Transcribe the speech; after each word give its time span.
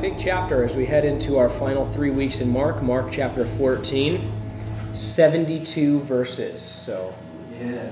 big 0.00 0.18
chapter 0.18 0.64
as 0.64 0.76
we 0.76 0.86
head 0.86 1.04
into 1.04 1.36
our 1.36 1.50
final 1.50 1.84
three 1.84 2.10
weeks 2.10 2.40
in 2.40 2.48
Mark, 2.50 2.82
Mark 2.82 3.08
chapter 3.12 3.44
14, 3.44 4.32
72 4.94 6.00
verses. 6.00 6.62
So, 6.62 7.14
Yeah. 7.60 7.90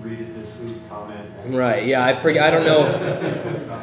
Read 0.00 0.20
it 0.20 0.36
this 0.36 0.58
week, 0.60 0.88
comment. 0.88 1.28
right, 1.46 1.84
yeah, 1.84 2.04
I 2.04 2.14
forget, 2.14 2.42
I 2.44 2.50
don't 2.50 2.64
know. 2.64 3.82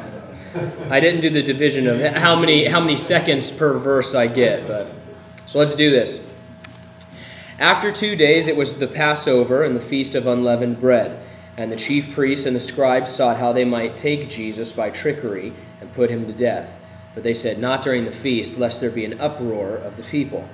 I 0.90 1.00
didn't 1.00 1.20
do 1.20 1.30
the 1.30 1.42
division 1.42 1.86
of 1.86 2.00
how 2.14 2.38
many 2.38 2.64
how 2.64 2.80
many 2.80 2.96
seconds 2.96 3.50
per 3.50 3.78
verse 3.78 4.14
I 4.14 4.26
get, 4.26 4.66
but 4.66 4.90
so 5.46 5.58
let's 5.58 5.74
do 5.74 5.90
this. 5.90 6.26
After 7.58 7.92
two 7.92 8.16
days, 8.16 8.48
it 8.48 8.56
was 8.56 8.78
the 8.78 8.86
Passover 8.86 9.62
and 9.62 9.76
the 9.76 9.80
feast 9.80 10.14
of 10.14 10.26
unleavened 10.26 10.80
bread, 10.80 11.22
and 11.56 11.70
the 11.70 11.76
chief 11.76 12.12
priests 12.14 12.44
and 12.46 12.54
the 12.56 12.60
scribes 12.60 13.10
sought 13.10 13.36
how 13.38 13.52
they 13.52 13.64
might 13.64 13.96
take 13.96 14.28
Jesus 14.28 14.72
by 14.72 14.90
trickery 14.90 15.52
and 15.90 15.96
put 15.96 16.10
him 16.10 16.26
to 16.26 16.32
death. 16.32 16.78
But 17.14 17.24
they 17.24 17.34
said, 17.34 17.58
Not 17.58 17.82
during 17.82 18.04
the 18.04 18.12
feast, 18.12 18.58
lest 18.58 18.80
there 18.80 18.90
be 18.90 19.04
an 19.04 19.20
uproar 19.20 19.76
of 19.76 19.96
the 19.96 20.02
people. 20.04 20.48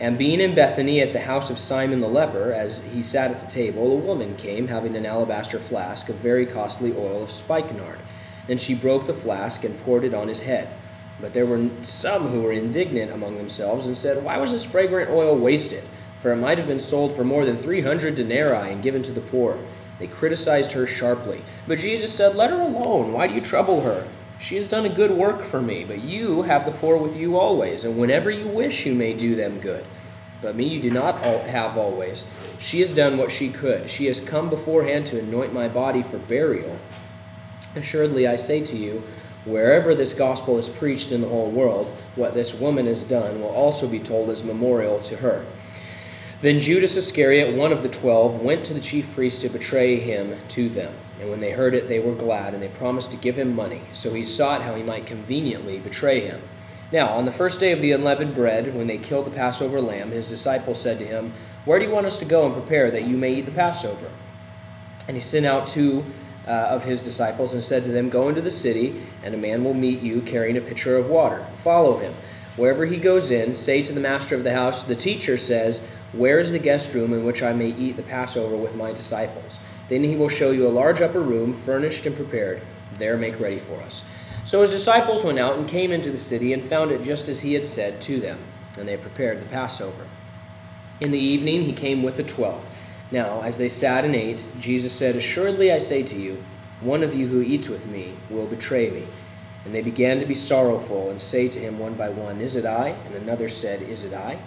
And 0.00 0.18
being 0.18 0.40
in 0.40 0.54
Bethany 0.54 1.00
at 1.00 1.12
the 1.12 1.20
house 1.20 1.48
of 1.48 1.58
Simon 1.58 2.00
the 2.00 2.08
leper, 2.08 2.52
as 2.52 2.80
he 2.92 3.02
sat 3.02 3.30
at 3.30 3.40
the 3.40 3.46
table, 3.46 3.92
a 3.92 3.96
woman 3.96 4.36
came, 4.36 4.66
having 4.66 4.96
an 4.96 5.06
alabaster 5.06 5.58
flask 5.58 6.08
of 6.08 6.16
very 6.16 6.44
costly 6.44 6.92
oil 6.92 7.22
of 7.22 7.30
spikenard. 7.30 8.00
And 8.48 8.58
she 8.58 8.74
broke 8.74 9.06
the 9.06 9.14
flask 9.14 9.62
and 9.62 9.80
poured 9.84 10.02
it 10.02 10.14
on 10.14 10.26
his 10.26 10.40
head. 10.40 10.68
But 11.20 11.34
there 11.34 11.46
were 11.46 11.68
some 11.82 12.28
who 12.28 12.42
were 12.42 12.52
indignant 12.52 13.12
among 13.12 13.36
themselves 13.36 13.86
and 13.86 13.96
said, 13.96 14.24
Why 14.24 14.38
was 14.38 14.50
this 14.50 14.64
fragrant 14.64 15.10
oil 15.10 15.38
wasted? 15.38 15.84
For 16.20 16.32
it 16.32 16.36
might 16.36 16.58
have 16.58 16.66
been 16.66 16.80
sold 16.80 17.14
for 17.14 17.22
more 17.22 17.44
than 17.44 17.56
three 17.56 17.82
hundred 17.82 18.16
denarii 18.16 18.72
and 18.72 18.82
given 18.82 19.02
to 19.04 19.12
the 19.12 19.20
poor. 19.20 19.58
They 20.00 20.08
criticized 20.08 20.72
her 20.72 20.86
sharply. 20.86 21.42
But 21.68 21.78
Jesus 21.78 22.12
said, 22.12 22.34
Let 22.34 22.50
her 22.50 22.60
alone. 22.60 23.12
Why 23.12 23.28
do 23.28 23.34
you 23.34 23.40
trouble 23.40 23.82
her? 23.82 24.08
She 24.42 24.56
has 24.56 24.66
done 24.66 24.84
a 24.84 24.88
good 24.88 25.12
work 25.12 25.40
for 25.42 25.62
me, 25.62 25.84
but 25.84 26.02
you 26.02 26.42
have 26.42 26.64
the 26.64 26.72
poor 26.72 26.96
with 26.96 27.16
you 27.16 27.38
always, 27.38 27.84
and 27.84 27.96
whenever 27.96 28.28
you 28.28 28.48
wish, 28.48 28.84
you 28.84 28.92
may 28.92 29.14
do 29.14 29.36
them 29.36 29.60
good. 29.60 29.84
But 30.42 30.56
me 30.56 30.66
you 30.66 30.82
do 30.82 30.90
not 30.90 31.22
have 31.22 31.78
always. 31.78 32.24
She 32.58 32.80
has 32.80 32.92
done 32.92 33.18
what 33.18 33.30
she 33.30 33.50
could. 33.50 33.88
She 33.88 34.06
has 34.06 34.18
come 34.18 34.50
beforehand 34.50 35.06
to 35.06 35.18
anoint 35.20 35.52
my 35.52 35.68
body 35.68 36.02
for 36.02 36.18
burial. 36.18 36.76
Assuredly, 37.76 38.26
I 38.26 38.34
say 38.34 38.64
to 38.64 38.76
you, 38.76 39.04
wherever 39.44 39.94
this 39.94 40.12
gospel 40.12 40.58
is 40.58 40.68
preached 40.68 41.12
in 41.12 41.20
the 41.20 41.28
whole 41.28 41.52
world, 41.52 41.96
what 42.16 42.34
this 42.34 42.52
woman 42.52 42.86
has 42.86 43.04
done 43.04 43.40
will 43.40 43.54
also 43.54 43.88
be 43.88 44.00
told 44.00 44.28
as 44.28 44.42
memorial 44.42 44.98
to 45.02 45.18
her. 45.18 45.46
Then 46.42 46.58
Judas 46.58 46.96
Iscariot, 46.96 47.56
one 47.56 47.70
of 47.70 47.84
the 47.84 47.88
twelve, 47.88 48.42
went 48.42 48.64
to 48.64 48.74
the 48.74 48.80
chief 48.80 49.14
priests 49.14 49.40
to 49.42 49.48
betray 49.48 50.00
him 50.00 50.36
to 50.48 50.68
them. 50.68 50.92
And 51.20 51.30
when 51.30 51.38
they 51.38 51.52
heard 51.52 51.72
it, 51.72 51.86
they 51.86 52.00
were 52.00 52.16
glad, 52.16 52.52
and 52.52 52.60
they 52.60 52.66
promised 52.66 53.12
to 53.12 53.16
give 53.16 53.38
him 53.38 53.54
money. 53.54 53.82
So 53.92 54.12
he 54.12 54.24
sought 54.24 54.62
how 54.62 54.74
he 54.74 54.82
might 54.82 55.06
conveniently 55.06 55.78
betray 55.78 56.18
him. 56.18 56.40
Now, 56.90 57.10
on 57.10 57.26
the 57.26 57.32
first 57.32 57.60
day 57.60 57.70
of 57.70 57.80
the 57.80 57.92
unleavened 57.92 58.34
bread, 58.34 58.74
when 58.74 58.88
they 58.88 58.98
killed 58.98 59.26
the 59.26 59.30
Passover 59.30 59.80
lamb, 59.80 60.10
his 60.10 60.26
disciples 60.26 60.80
said 60.80 60.98
to 60.98 61.06
him, 61.06 61.32
Where 61.64 61.78
do 61.78 61.84
you 61.84 61.92
want 61.92 62.06
us 62.06 62.18
to 62.18 62.24
go 62.24 62.44
and 62.44 62.52
prepare 62.52 62.90
that 62.90 63.04
you 63.04 63.16
may 63.16 63.34
eat 63.34 63.46
the 63.46 63.52
Passover? 63.52 64.10
And 65.06 65.16
he 65.16 65.20
sent 65.20 65.46
out 65.46 65.68
two 65.68 66.04
uh, 66.44 66.50
of 66.50 66.82
his 66.82 67.00
disciples 67.00 67.54
and 67.54 67.62
said 67.62 67.84
to 67.84 67.92
them, 67.92 68.10
Go 68.10 68.28
into 68.28 68.40
the 68.40 68.50
city, 68.50 69.00
and 69.22 69.32
a 69.32 69.38
man 69.38 69.62
will 69.62 69.74
meet 69.74 70.00
you 70.00 70.20
carrying 70.22 70.56
a 70.56 70.60
pitcher 70.60 70.96
of 70.96 71.08
water. 71.08 71.46
Follow 71.58 71.98
him. 71.98 72.14
Wherever 72.56 72.84
he 72.84 72.98
goes 72.98 73.30
in, 73.30 73.54
say 73.54 73.82
to 73.84 73.92
the 73.92 74.00
master 74.00 74.34
of 74.34 74.42
the 74.42 74.52
house, 74.52 74.82
The 74.82 74.96
teacher 74.96 75.38
says, 75.38 75.80
Where 76.12 76.38
is 76.38 76.52
the 76.52 76.58
guest 76.58 76.92
room 76.92 77.14
in 77.14 77.24
which 77.24 77.42
I 77.42 77.54
may 77.54 77.68
eat 77.68 77.96
the 77.96 78.02
Passover 78.02 78.54
with 78.56 78.76
my 78.76 78.92
disciples? 78.92 79.58
Then 79.88 80.04
he 80.04 80.14
will 80.14 80.28
show 80.28 80.50
you 80.50 80.66
a 80.66 80.68
large 80.68 81.00
upper 81.00 81.20
room, 81.20 81.54
furnished 81.54 82.04
and 82.04 82.14
prepared. 82.14 82.60
There 82.98 83.16
make 83.16 83.40
ready 83.40 83.58
for 83.58 83.80
us. 83.80 84.04
So 84.44 84.60
his 84.60 84.70
disciples 84.70 85.24
went 85.24 85.38
out 85.38 85.56
and 85.56 85.68
came 85.68 85.90
into 85.90 86.10
the 86.10 86.18
city 86.18 86.52
and 86.52 86.64
found 86.64 86.90
it 86.90 87.02
just 87.02 87.28
as 87.28 87.40
he 87.40 87.54
had 87.54 87.66
said 87.66 88.00
to 88.02 88.20
them, 88.20 88.38
and 88.78 88.86
they 88.86 88.96
prepared 88.96 89.40
the 89.40 89.46
Passover. 89.46 90.06
In 91.00 91.12
the 91.12 91.18
evening 91.18 91.62
he 91.62 91.72
came 91.72 92.02
with 92.02 92.16
the 92.16 92.22
twelve. 92.22 92.68
Now, 93.10 93.42
as 93.42 93.56
they 93.56 93.68
sat 93.68 94.04
and 94.04 94.14
ate, 94.14 94.44
Jesus 94.58 94.92
said, 94.92 95.16
Assuredly 95.16 95.72
I 95.72 95.78
say 95.78 96.02
to 96.02 96.16
you, 96.16 96.42
one 96.80 97.02
of 97.02 97.14
you 97.14 97.28
who 97.28 97.40
eats 97.40 97.68
with 97.68 97.86
me 97.86 98.14
will 98.28 98.46
betray 98.46 98.90
me. 98.90 99.06
And 99.64 99.74
they 99.74 99.82
began 99.82 100.18
to 100.18 100.26
be 100.26 100.34
sorrowful 100.34 101.10
and 101.10 101.22
say 101.22 101.48
to 101.48 101.58
him 101.58 101.78
one 101.78 101.94
by 101.94 102.08
one, 102.08 102.40
Is 102.40 102.56
it 102.56 102.66
I? 102.66 102.88
And 103.06 103.14
another 103.14 103.48
said, 103.48 103.82
Is 103.82 104.04
it 104.04 104.12
I? 104.12 104.38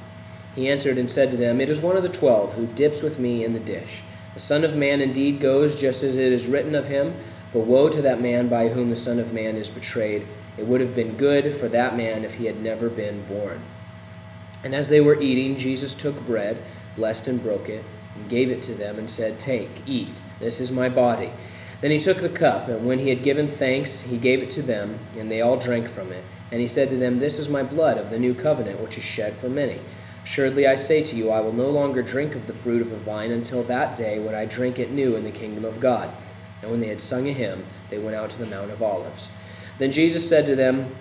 He 0.56 0.70
answered 0.70 0.98
and 0.98 1.12
said 1.12 1.32
to 1.32 1.38
them, 1.38 1.60
It 1.60 1.70
is 1.70 1.82
one 1.82 1.98
of 1.98 2.04
the 2.04 2.10
twelve 2.10 2.54
who 2.54 2.66
dips 2.66 3.04
with 3.04 3.20
me 3.20 3.44
in 3.44 3.54
the 3.54 3.60
dish. 3.60 4.02
The 4.34 4.40
Son 4.40 4.64
of 4.64 4.76
Man 4.76 5.02
indeed 5.02 5.40
goes 5.40 5.76
just 5.76 6.02
as 6.02 6.18
it 6.18 6.32
is 6.32 6.48
written 6.48 6.76
of 6.76 6.88
him, 6.88 7.16
but 7.54 7.62
woe 7.62 7.90
to 7.90 8.02
that 8.02 8.22
man 8.22 8.48
by 8.48 8.70
whom 8.70 8.90
the 8.90 8.96
Son 8.96 9.20
of 9.20 9.34
Man 9.34 9.56
is 9.56 9.70
betrayed. 9.70 10.26
It 10.58 10.66
would 10.66 10.82
have 10.82 10.96
been 10.96 11.18
good 11.18 11.54
for 11.54 11.68
that 11.70 11.98
man 11.98 12.24
if 12.24 12.36
he 12.36 12.46
had 12.46 12.62
never 12.62 12.90
been 12.90 13.24
born. 13.26 13.62
And 14.64 14.74
as 14.74 14.90
they 14.90 15.02
were 15.02 15.22
eating, 15.22 15.58
Jesus 15.58 15.94
took 15.94 16.26
bread, 16.26 16.58
blessed 16.96 17.28
and 17.28 17.44
broke 17.44 17.70
it, 17.70 17.84
and 18.16 18.30
gave 18.30 18.50
it 18.50 18.62
to 18.64 18.74
them, 18.74 18.98
and 18.98 19.10
said, 19.10 19.40
Take, 19.40 19.70
eat, 19.86 20.22
this 20.40 20.62
is 20.62 20.72
my 20.72 20.90
body. 20.90 21.32
Then 21.82 21.92
he 21.92 22.00
took 22.00 22.18
the 22.18 22.30
cup, 22.30 22.68
and 22.68 22.88
when 22.88 23.00
he 23.00 23.10
had 23.10 23.24
given 23.24 23.48
thanks, 23.48 24.02
he 24.02 24.18
gave 24.18 24.42
it 24.42 24.50
to 24.52 24.62
them, 24.62 25.00
and 25.18 25.30
they 25.30 25.42
all 25.42 25.58
drank 25.58 25.88
from 25.88 26.12
it. 26.12 26.24
And 26.52 26.62
he 26.62 26.68
said 26.68 26.90
to 26.90 26.98
them, 26.98 27.18
This 27.18 27.38
is 27.38 27.50
my 27.50 27.64
blood 27.64 27.98
of 27.98 28.10
the 28.10 28.20
new 28.20 28.34
covenant, 28.34 28.80
which 28.80 28.98
is 28.98 29.04
shed 29.04 29.34
for 29.34 29.50
many. 29.50 29.82
Assuredly, 30.25 30.66
I 30.66 30.74
say 30.74 31.03
to 31.03 31.16
you, 31.16 31.30
I 31.30 31.40
will 31.40 31.53
no 31.53 31.69
longer 31.69 32.02
drink 32.02 32.34
of 32.34 32.47
the 32.47 32.53
fruit 32.53 32.81
of 32.81 32.90
the 32.90 32.97
vine 32.97 33.30
until 33.30 33.62
that 33.63 33.96
day 33.96 34.19
when 34.19 34.34
I 34.34 34.46
drink 34.46 34.80
it 34.80 34.90
new 34.90 35.16
in 35.16 35.24
the 35.24 35.30
kingdom 35.30 35.63
of 35.63 35.80
God. 35.80 36.09
And 36.63 36.72
when 36.72 36.80
they 36.80 36.88
had 36.88 37.00
sung 37.00 37.28
a 37.28 37.31
hymn, 37.31 37.63
they 37.91 38.00
went 38.00 38.16
out 38.16 38.31
to 38.31 38.40
the 38.40 38.47
Mount 38.47 38.72
of 38.72 38.81
Olives. 38.81 39.30
Then 39.78 39.91
Jesus 39.91 40.28
said 40.28 40.47
to 40.47 40.56
them, 40.56 40.96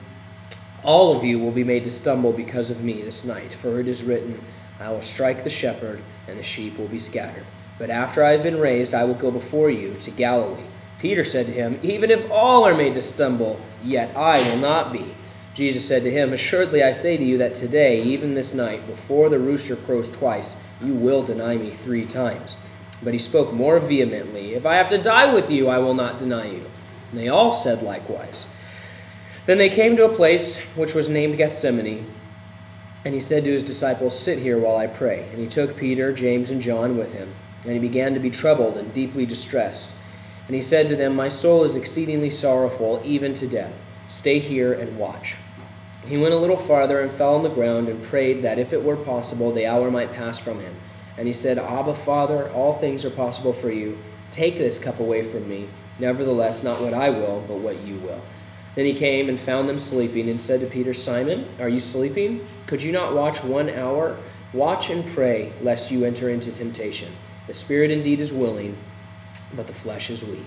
All 0.83 1.17
of 1.17 1.25
you 1.25 1.39
will 1.39 1.53
be 1.53 1.65
made 1.65 1.85
to 1.85 1.91
stumble 1.91 2.35
because 2.35 2.69
of 2.69 2.85
me 2.85 3.01
this 3.01 3.25
night, 3.25 3.55
for 3.55 3.81
it 3.81 3.89
is 3.89 4.05
written, 4.05 4.45
I 4.79 4.91
will 4.91 5.01
strike 5.01 5.43
the 5.43 5.51
shepherd, 5.51 6.03
and 6.29 6.39
the 6.39 6.43
sheep 6.43 6.77
will 6.77 6.89
be 6.89 6.99
scattered. 6.99 7.47
But 7.79 7.89
after 7.89 8.23
I 8.23 8.33
have 8.33 8.43
been 8.43 8.61
raised, 8.61 8.93
I 8.93 9.05
will 9.05 9.15
go 9.15 9.31
before 9.31 9.71
you 9.71 9.95
to 9.95 10.11
Galilee. 10.11 10.65
Peter 10.99 11.25
said 11.25 11.47
to 11.47 11.53
him, 11.53 11.81
Even 11.83 12.11
if 12.11 12.31
all 12.31 12.67
are 12.67 12.77
made 12.77 12.93
to 12.95 13.03
stumble, 13.03 13.59
yet 13.83 14.15
I 14.15 14.39
will 14.51 14.59
not 14.59 14.93
be. 14.93 15.15
Jesus 15.55 15.87
said 15.87 16.03
to 16.03 16.11
him, 16.11 16.33
Assuredly 16.33 16.83
I 16.83 16.91
say 16.91 17.17
to 17.17 17.25
you 17.25 17.39
that 17.39 17.55
today, 17.55 18.03
even 18.03 18.35
this 18.35 18.53
night, 18.53 18.87
before 18.89 19.29
the 19.29 19.39
rooster 19.39 19.77
crows 19.77 20.11
twice, 20.11 20.61
you 20.83 20.95
will 20.95 21.23
deny 21.23 21.57
me 21.57 21.71
three 21.71 22.05
times. 22.05 22.59
But 23.05 23.13
he 23.13 23.21
spoke 23.21 23.53
more 23.53 23.79
vehemently, 23.79 24.55
If 24.55 24.67
I 24.67 24.75
have 24.75 24.89
to 24.89 24.99
die 24.99 25.33
with 25.33 25.51
you, 25.51 25.69
I 25.69 25.79
will 25.79 25.95
not 25.95 26.19
deny 26.19 26.47
you. 26.47 26.67
And 27.11 27.21
they 27.21 27.29
all 27.29 27.55
said 27.55 27.83
likewise. 27.83 28.49
Then 29.47 29.59
they 29.59 29.69
came 29.69 29.97
to 29.97 30.07
a 30.07 30.15
place 30.15 30.59
which 30.75 30.95
was 30.95 31.09
named 31.09 31.37
Gethsemane. 31.37 32.11
And 33.05 33.15
he 33.15 33.21
said 33.21 33.45
to 33.45 33.53
his 33.53 33.63
disciples, 33.63 34.19
Sit 34.19 34.41
here 34.41 34.59
while 34.59 34.77
I 34.77 34.89
pray. 34.89 35.29
And 35.31 35.39
he 35.39 35.47
took 35.47 35.77
Peter, 35.77 36.13
James, 36.13 36.51
and 36.51 36.61
John 36.61 36.97
with 36.97 37.13
him. 37.13 37.33
And 37.63 37.75
he 37.75 37.79
began 37.79 38.15
to 38.15 38.21
be 38.21 38.31
troubled 38.31 38.77
and 38.77 38.93
deeply 38.93 39.25
distressed. 39.27 39.93
And 40.49 40.57
he 40.57 40.63
said 40.63 40.89
to 40.89 40.97
them, 40.97 41.15
My 41.15 41.29
soul 41.29 41.63
is 41.63 41.77
exceedingly 41.77 42.31
sorrowful, 42.31 43.01
even 43.05 43.35
to 43.35 43.47
death. 43.47 43.79
Stay 44.09 44.39
here 44.39 44.73
and 44.73 44.99
watch. 44.99 45.37
He 46.07 46.19
went 46.19 46.35
a 46.35 46.39
little 46.39 46.57
farther 46.57 47.01
and 47.01 47.11
fell 47.11 47.35
on 47.35 47.43
the 47.43 47.49
ground 47.49 47.89
and 47.89 48.03
prayed 48.03 48.43
that 48.43 48.59
if 48.59 48.73
it 48.73 48.85
were 48.85 48.97
possible, 48.97 49.53
the 49.53 49.67
hour 49.67 49.91
might 49.91 50.13
pass 50.13 50.39
from 50.39 50.61
him. 50.61 50.75
And 51.17 51.27
he 51.27 51.33
said, 51.33 51.59
Abba, 51.59 51.95
Father, 51.95 52.51
all 52.51 52.75
things 52.75 53.05
are 53.05 53.11
possible 53.11 53.53
for 53.53 53.71
you. 53.71 53.99
Take 54.31 54.59
this 54.59 54.79
cup 54.79 55.01
away 55.01 55.23
from 55.23 55.49
me. 55.49 55.69
Nevertheless, 55.99 56.63
not 56.63 56.81
what 56.81 56.93
I 56.93 57.11
will, 57.11 57.45
but 57.47 57.59
what 57.59 57.81
you 57.83 57.97
will. 57.97 58.21
Then 58.75 58.87
he 58.87 58.95
came 58.95 59.29
and 59.29 59.39
found 59.39 59.69
them 59.69 59.79
sleeping 59.79 60.29
and 60.29 60.41
said 60.41 60.61
to 60.61 60.67
Peter, 60.67 60.93
Simon, 60.93 61.49
are 61.61 61.69
you 61.69 61.81
sleeping? 61.81 62.47
Could 62.67 62.83
you 62.83 62.91
not 62.91 63.15
watch 63.15 63.45
one 63.45 63.71
hour? 63.71 64.17
Watch 64.53 64.91
and 64.91 65.07
pray, 65.07 65.53
lest 65.63 65.91
you 65.91 66.05
enter 66.05 66.29
into 66.29 66.51
temptation. 66.51 67.13
The 67.47 67.55
spirit 67.55 67.91
indeed 67.91 68.21
is 68.21 68.33
willing, 68.33 68.77
but 69.55 69.67
the 69.67 69.73
flesh 69.73 70.11
is 70.11 70.25
weak. 70.25 70.41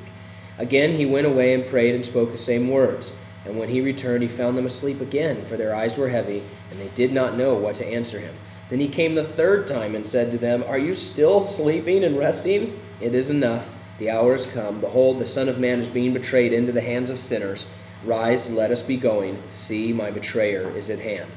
Again 0.57 0.97
he 0.97 1.05
went 1.05 1.27
away 1.27 1.53
and 1.53 1.65
prayed 1.65 1.95
and 1.95 2.05
spoke 2.05 2.31
the 2.31 2.37
same 2.37 2.69
words. 2.69 3.15
And 3.45 3.57
when 3.57 3.69
he 3.69 3.81
returned, 3.81 4.23
he 4.23 4.27
found 4.27 4.57
them 4.57 4.65
asleep 4.65 4.99
again, 4.99 5.45
for 5.45 5.55
their 5.55 5.73
eyes 5.73 5.97
were 5.97 6.09
heavy, 6.09 6.43
and 6.69 6.79
they 6.79 6.89
did 6.89 7.13
not 7.13 7.37
know 7.37 7.55
what 7.55 7.75
to 7.75 7.85
answer 7.85 8.19
him. 8.19 8.35
Then 8.69 8.79
he 8.79 8.89
came 8.89 9.15
the 9.15 9.23
third 9.23 9.67
time 9.67 9.95
and 9.95 10.05
said 10.07 10.31
to 10.31 10.37
them, 10.37 10.63
Are 10.67 10.77
you 10.77 10.93
still 10.93 11.41
sleeping 11.41 12.03
and 12.03 12.17
resting? 12.17 12.79
It 12.99 13.15
is 13.15 13.29
enough. 13.29 13.73
The 13.99 14.09
hour 14.09 14.33
is 14.33 14.45
come. 14.45 14.81
Behold, 14.81 15.19
the 15.19 15.25
Son 15.25 15.47
of 15.47 15.59
Man 15.59 15.79
is 15.79 15.89
being 15.89 16.13
betrayed 16.13 16.53
into 16.53 16.71
the 16.71 16.81
hands 16.81 17.09
of 17.09 17.19
sinners. 17.19 17.71
Rise, 18.03 18.51
let 18.51 18.71
us 18.71 18.83
be 18.83 18.97
going. 18.97 19.41
See, 19.49 19.93
my 19.93 20.11
betrayer 20.11 20.69
is 20.75 20.89
at 20.89 20.99
hand. 20.99 21.31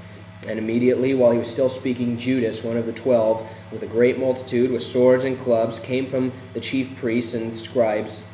And 0.49 0.59
immediately, 0.59 1.15
while 1.15 1.33
he 1.33 1.39
was 1.39 1.51
still 1.51 1.69
speaking, 1.69 2.17
Judas, 2.17 2.65
one 2.65 2.77
of 2.77 2.87
the 2.87 2.93
twelve, 2.93 3.49
with 3.71 3.83
a 3.83 3.87
great 3.87 4.19
multitude, 4.19 4.71
with 4.71 4.83
swords 4.83 5.25
and 5.25 5.39
clubs, 5.39 5.79
came 5.79 6.07
from 6.07 6.33
the 6.55 6.61
chief 6.61 6.97
priests 6.97 7.35
and 7.35 7.57
scribes 7.57 8.27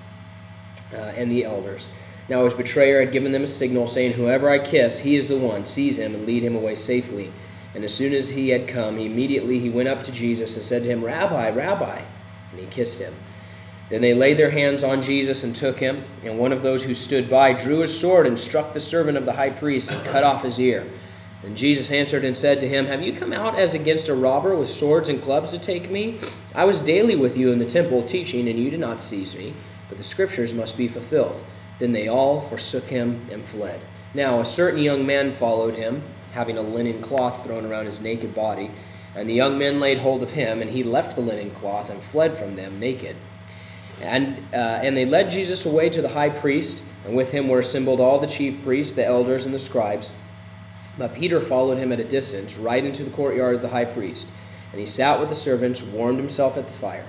uh, 0.93 0.97
and 0.97 1.31
the 1.31 1.45
elders. 1.45 1.89
Now 2.28 2.44
his 2.44 2.55
betrayer 2.55 3.00
had 3.00 3.12
given 3.12 3.32
them 3.32 3.44
a 3.44 3.49
signal, 3.49 3.87
saying, 3.87 4.14
Whoever 4.14 4.50
I 4.50 4.58
kiss, 4.58 5.00
he 5.00 5.17
is 5.17 5.28
the 5.28 5.37
one. 5.37 5.64
Seize 5.64 5.99
him 5.99 6.14
and 6.14 6.26
lead 6.26 6.43
him 6.43 6.56
away 6.56 6.75
safely. 6.75 7.32
And 7.75 7.84
as 7.84 7.94
soon 7.94 8.14
as 8.14 8.31
he 8.31 8.49
had 8.49 8.67
come, 8.67 8.96
he 8.96 9.06
immediately 9.06 9.58
he 9.58 9.70
went 9.70 9.88
up 9.88 10.02
to 10.05 10.12
Jesus 10.12 10.56
and 10.56 10.64
said 10.64 10.82
to 10.84 10.88
him, 10.88 11.05
Rabbi, 11.05 11.50
Rabbi. 11.50 12.02
And 12.50 12.61
he 12.61 12.67
kissed 12.67 13.00
him. 13.00 13.14
Then 13.88 14.00
they 14.00 14.14
laid 14.14 14.37
their 14.38 14.50
hands 14.50 14.82
on 14.82 15.02
Jesus 15.02 15.44
and 15.44 15.55
took 15.55 15.78
him, 15.78 16.02
and 16.25 16.38
one 16.38 16.52
of 16.52 16.62
those 16.62 16.82
who 16.82 16.94
stood 16.94 17.31
by 17.31 17.52
drew 17.52 17.78
his 17.78 18.00
sword 18.00 18.26
and 18.26 18.37
struck 18.37 18.72
the 18.72 18.81
servant 18.81 19.17
of 19.17 19.26
the 19.26 19.34
high 19.34 19.50
priest 19.50 19.93
and 19.93 20.05
cut 20.06 20.25
off 20.25 20.43
his 20.43 20.58
ear. 20.58 20.87
And 21.44 21.56
Jesus 21.56 21.93
answered 21.93 22.25
and 22.25 22.37
said 22.37 22.58
to 22.61 22.69
him, 22.69 22.87
Have 22.87 23.02
you 23.02 23.12
come 23.12 23.32
out 23.32 23.56
as 23.56 23.75
against 23.75 24.08
a 24.08 24.14
robber 24.14 24.56
with 24.56 24.69
swords 24.69 25.08
and 25.08 25.22
clubs 25.22 25.52
to 25.52 25.58
take 25.58 25.90
me? 25.90 26.19
I 26.55 26.64
was 26.64 26.81
daily 26.81 27.14
with 27.14 27.37
you 27.37 27.52
in 27.52 27.61
the 27.61 27.67
temple 27.67 28.02
teaching, 28.02 28.49
and 28.49 28.58
you 28.58 28.70
did 28.70 28.81
not 28.81 29.00
seize 29.00 29.37
me, 29.37 29.52
but 29.88 29.99
the 29.99 30.02
scriptures 30.02 30.52
must 30.52 30.76
be 30.76 30.88
fulfilled. 30.88 31.44
Then 31.78 31.93
they 31.93 32.08
all 32.08 32.40
forsook 32.40 32.84
him 32.84 33.26
and 33.31 33.44
fled. 33.44 33.81
Now 34.14 34.40
a 34.40 34.44
certain 34.44 34.81
young 34.81 35.06
man 35.06 35.32
followed 35.32 35.75
him, 35.75 36.02
having 36.32 36.56
a 36.56 36.62
linen 36.62 37.02
cloth 37.02 37.44
thrown 37.44 37.67
around 37.67 37.87
his 37.87 38.00
naked 38.00 38.34
body. 38.34 38.70
And 39.14 39.28
the 39.28 39.34
young 39.34 39.58
men 39.58 39.81
laid 39.81 39.99
hold 39.99 40.23
of 40.23 40.32
him, 40.32 40.61
and 40.61 40.70
he 40.70 40.82
left 40.82 41.17
the 41.17 41.23
linen 41.23 41.50
cloth 41.50 41.88
and 41.88 42.02
fled 42.02 42.37
from 42.37 42.56
them 42.56 42.78
naked. 42.78 43.17
And, 44.02 44.37
uh, 44.52 44.81
and 44.82 44.96
they 44.96 45.06
led 45.06 45.31
Jesus 45.31 45.64
away 45.64 45.88
to 45.88 46.02
the 46.02 46.08
high 46.11 46.28
priest, 46.28 46.84
and 47.06 47.17
with 47.17 47.31
him 47.31 47.49
were 47.49 47.61
assembled 47.61 48.00
all 48.00 48.19
the 48.19 48.26
chief 48.26 48.62
priests, 48.62 48.94
the 48.94 49.06
elders, 49.06 49.46
and 49.46 49.55
the 49.55 49.58
scribes. 49.58 50.12
But 50.99 51.14
Peter 51.14 51.40
followed 51.40 51.79
him 51.79 51.93
at 51.93 52.00
a 52.00 52.05
distance, 52.05 52.56
right 52.56 52.84
into 52.84 53.05
the 53.05 53.11
courtyard 53.11 53.55
of 53.55 53.62
the 53.62 53.69
high 53.69 53.84
priest. 53.84 54.29
And 54.72 54.81
he 54.81 54.87
sat 54.87 55.19
with 55.19 55.29
the 55.31 55.34
servants, 55.34 55.82
warmed 55.82 56.19
himself 56.19 56.56
at 56.56 56.67
the 56.67 56.72
fire. 56.72 57.06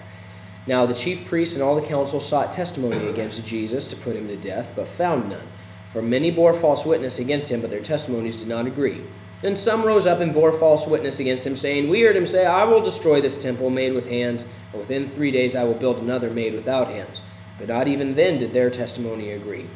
Now 0.67 0.85
the 0.85 0.93
chief 0.93 1.25
priests 1.25 1.55
and 1.55 1.63
all 1.63 1.75
the 1.75 1.87
council 1.87 2.19
sought 2.19 2.51
testimony 2.51 3.07
against 3.07 3.45
Jesus 3.47 3.87
to 3.87 3.95
put 3.95 4.15
him 4.15 4.27
to 4.27 4.35
death, 4.35 4.73
but 4.75 4.87
found 4.87 5.29
none. 5.29 5.47
For 5.91 6.01
many 6.01 6.29
bore 6.29 6.53
false 6.53 6.85
witness 6.85 7.17
against 7.17 7.49
him, 7.49 7.61
but 7.61 7.69
their 7.69 7.79
testimonies 7.79 8.35
did 8.35 8.47
not 8.47 8.67
agree. 8.67 9.01
Then 9.41 9.55
some 9.55 9.83
rose 9.83 10.05
up 10.05 10.19
and 10.19 10.33
bore 10.33 10.51
false 10.51 10.87
witness 10.87 11.19
against 11.19 11.45
him, 11.45 11.55
saying, 11.55 11.89
We 11.89 12.01
heard 12.01 12.15
him 12.15 12.25
say, 12.25 12.45
I 12.45 12.65
will 12.65 12.81
destroy 12.81 13.21
this 13.21 13.41
temple 13.41 13.69
made 13.69 13.93
with 13.93 14.09
hands 14.09 14.45
and 14.71 14.81
within 14.81 15.07
three 15.07 15.31
days 15.31 15.55
I 15.55 15.63
will 15.63 15.73
build 15.73 15.97
another 15.97 16.29
made 16.29 16.53
without 16.53 16.89
hands. 16.89 17.21
But 17.57 17.69
not 17.69 17.87
even 17.87 18.15
then 18.15 18.39
did 18.39 18.53
their 18.53 18.69
testimony 18.69 19.31
agree. 19.31 19.67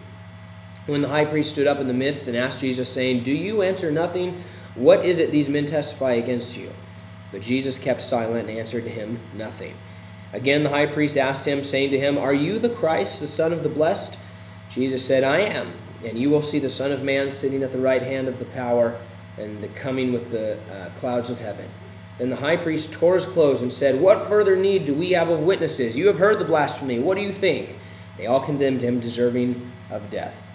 When 0.87 1.01
the 1.01 1.07
high 1.07 1.25
priest 1.25 1.51
stood 1.51 1.67
up 1.67 1.79
in 1.79 1.87
the 1.87 1.94
midst 1.94 2.27
and 2.27 2.35
asked 2.35 2.59
Jesus, 2.59 2.89
saying, 2.89 3.23
Do 3.23 3.31
you 3.31 3.61
answer 3.61 3.91
nothing? 3.91 4.44
What 4.75 5.05
is 5.05 5.19
it 5.19 5.31
these 5.31 5.49
men 5.49 5.65
testify 5.65 6.13
against 6.13 6.57
you? 6.57 6.71
But 7.31 7.41
Jesus 7.41 7.79
kept 7.79 8.01
silent 8.01 8.49
and 8.49 8.57
answered 8.57 8.83
him 8.83 9.19
nothing. 9.33 9.75
Again 10.33 10.63
the 10.63 10.69
high 10.69 10.86
priest 10.86 11.18
asked 11.18 11.48
him, 11.48 11.63
saying 11.63 11.92
to 11.92 12.00
him, 12.00 12.18
Are 12.18 12.33
you 12.33 12.60
the 12.60 12.69
Christ, 12.69 13.19
the 13.19 13.28
Son 13.28 13.51
of 13.51 13.63
the 13.63 13.69
Blessed? 13.69 14.18
Jesus 14.69 15.06
said, 15.06 15.24
I 15.24 15.39
am. 15.39 15.74
And 16.06 16.18
you 16.18 16.30
will 16.30 16.42
see 16.42 16.60
the 16.60 16.69
Son 16.69 16.92
of 16.92 17.04
Man 17.04 17.30
sitting 17.30 17.63
at 17.63 17.72
the 17.72 17.80
right 17.80 18.01
hand 18.01 18.28
of 18.28 18.39
the 18.39 18.45
power 18.45 18.98
and 19.38 19.62
the 19.62 19.68
coming 19.69 20.13
with 20.13 20.31
the 20.31 20.57
uh, 20.72 20.89
clouds 21.00 21.30
of 21.30 21.39
heaven. 21.39 21.68
Then 22.18 22.30
the 22.30 22.36
high 22.36 22.57
priest 22.57 22.94
tore 22.94 23.16
his 23.16 23.25
clothes 23.25 23.62
and 23.62 23.72
said, 23.72 24.00
What 24.00 24.28
further 24.28 24.56
need 24.56 24.86
do 24.86 24.94
we 24.94 25.12
have 25.12 25.30
of 25.30 25.39
witnesses? 25.42 25.98
You 25.98 26.07
have 26.07 26.19
heard 26.19 26.39
the 26.39 26.45
blasphemy. 26.45 27.00
What 27.00 27.16
do 27.16 27.22
you 27.22 27.31
think? 27.31 27.78
They 28.18 28.25
all 28.25 28.42
condemned 28.42 28.81
him, 28.81 29.00
deserving 29.00 29.72
of 29.89 30.10
death. 30.10 30.48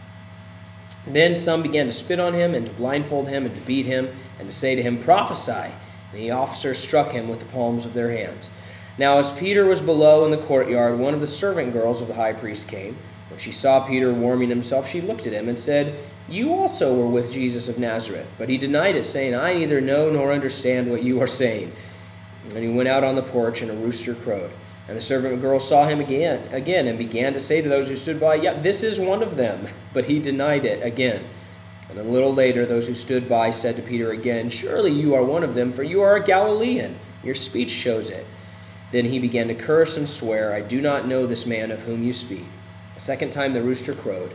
Then 1.06 1.36
some 1.36 1.62
began 1.62 1.86
to 1.86 1.92
spit 1.92 2.20
on 2.20 2.34
him, 2.34 2.54
and 2.54 2.66
to 2.66 2.72
blindfold 2.72 3.28
him, 3.28 3.46
and 3.46 3.54
to 3.54 3.60
beat 3.62 3.86
him, 3.86 4.10
and 4.38 4.48
to 4.48 4.54
say 4.54 4.74
to 4.74 4.82
him, 4.82 4.98
Prophesy. 4.98 5.72
And 6.12 6.20
the 6.20 6.30
officers 6.30 6.78
struck 6.78 7.10
him 7.10 7.28
with 7.28 7.40
the 7.40 7.46
palms 7.46 7.84
of 7.84 7.94
their 7.94 8.10
hands. 8.10 8.50
Now, 8.98 9.18
as 9.18 9.32
Peter 9.32 9.66
was 9.66 9.82
below 9.82 10.24
in 10.24 10.30
the 10.30 10.38
courtyard, 10.38 10.98
one 10.98 11.14
of 11.14 11.20
the 11.20 11.26
servant 11.26 11.72
girls 11.72 12.00
of 12.00 12.08
the 12.08 12.14
high 12.14 12.32
priest 12.32 12.68
came. 12.68 12.96
When 13.28 13.38
she 13.38 13.52
saw 13.52 13.86
Peter 13.86 14.12
warming 14.12 14.48
himself, 14.48 14.88
she 14.88 15.00
looked 15.00 15.26
at 15.26 15.32
him 15.32 15.48
and 15.48 15.58
said, 15.58 15.98
you 16.28 16.52
also 16.52 16.96
were 16.96 17.06
with 17.06 17.32
Jesus 17.32 17.68
of 17.68 17.78
Nazareth. 17.78 18.34
But 18.36 18.48
he 18.48 18.58
denied 18.58 18.96
it, 18.96 19.06
saying, 19.06 19.34
I 19.34 19.54
neither 19.54 19.80
know 19.80 20.10
nor 20.10 20.32
understand 20.32 20.90
what 20.90 21.04
you 21.04 21.22
are 21.22 21.28
saying. 21.28 21.72
And 22.54 22.64
he 22.64 22.68
went 22.68 22.88
out 22.88 23.04
on 23.04 23.14
the 23.14 23.22
porch, 23.22 23.62
and 23.62 23.70
a 23.70 23.74
rooster 23.74 24.14
crowed. 24.14 24.50
And 24.88 24.96
the 24.96 25.00
servant 25.00 25.40
girl 25.40 25.60
saw 25.60 25.86
him 25.86 26.00
again, 26.00 26.52
again, 26.52 26.88
and 26.88 26.98
began 26.98 27.32
to 27.32 27.40
say 27.40 27.60
to 27.60 27.68
those 27.68 27.88
who 27.88 27.96
stood 27.96 28.20
by, 28.20 28.36
Yeah, 28.36 28.54
this 28.54 28.82
is 28.82 29.00
one 29.00 29.22
of 29.22 29.36
them. 29.36 29.68
But 29.92 30.06
he 30.06 30.18
denied 30.18 30.66
it 30.66 30.84
again. 30.84 31.24
And 31.88 31.98
a 31.98 32.02
little 32.02 32.34
later, 32.34 32.66
those 32.66 32.86
who 32.86 32.94
stood 32.94 33.28
by 33.28 33.50
said 33.50 33.76
to 33.76 33.82
Peter 33.82 34.10
again, 34.10 34.50
Surely 34.50 34.92
you 34.92 35.14
are 35.14 35.24
one 35.24 35.42
of 35.42 35.54
them, 35.54 35.72
for 35.72 35.82
you 35.82 36.02
are 36.02 36.16
a 36.16 36.22
Galilean. 36.22 36.98
Your 37.24 37.34
speech 37.34 37.70
shows 37.70 38.10
it. 38.10 38.26
Then 38.92 39.06
he 39.06 39.18
began 39.18 39.48
to 39.48 39.54
curse 39.54 39.96
and 39.96 40.08
swear, 40.08 40.54
I 40.54 40.60
do 40.60 40.80
not 40.80 41.08
know 41.08 41.26
this 41.26 41.46
man 41.46 41.70
of 41.70 41.80
whom 41.80 42.04
you 42.04 42.12
speak. 42.12 42.44
A 42.96 43.00
second 43.00 43.30
time 43.30 43.52
the 43.52 43.62
rooster 43.62 43.94
crowed. 43.94 44.32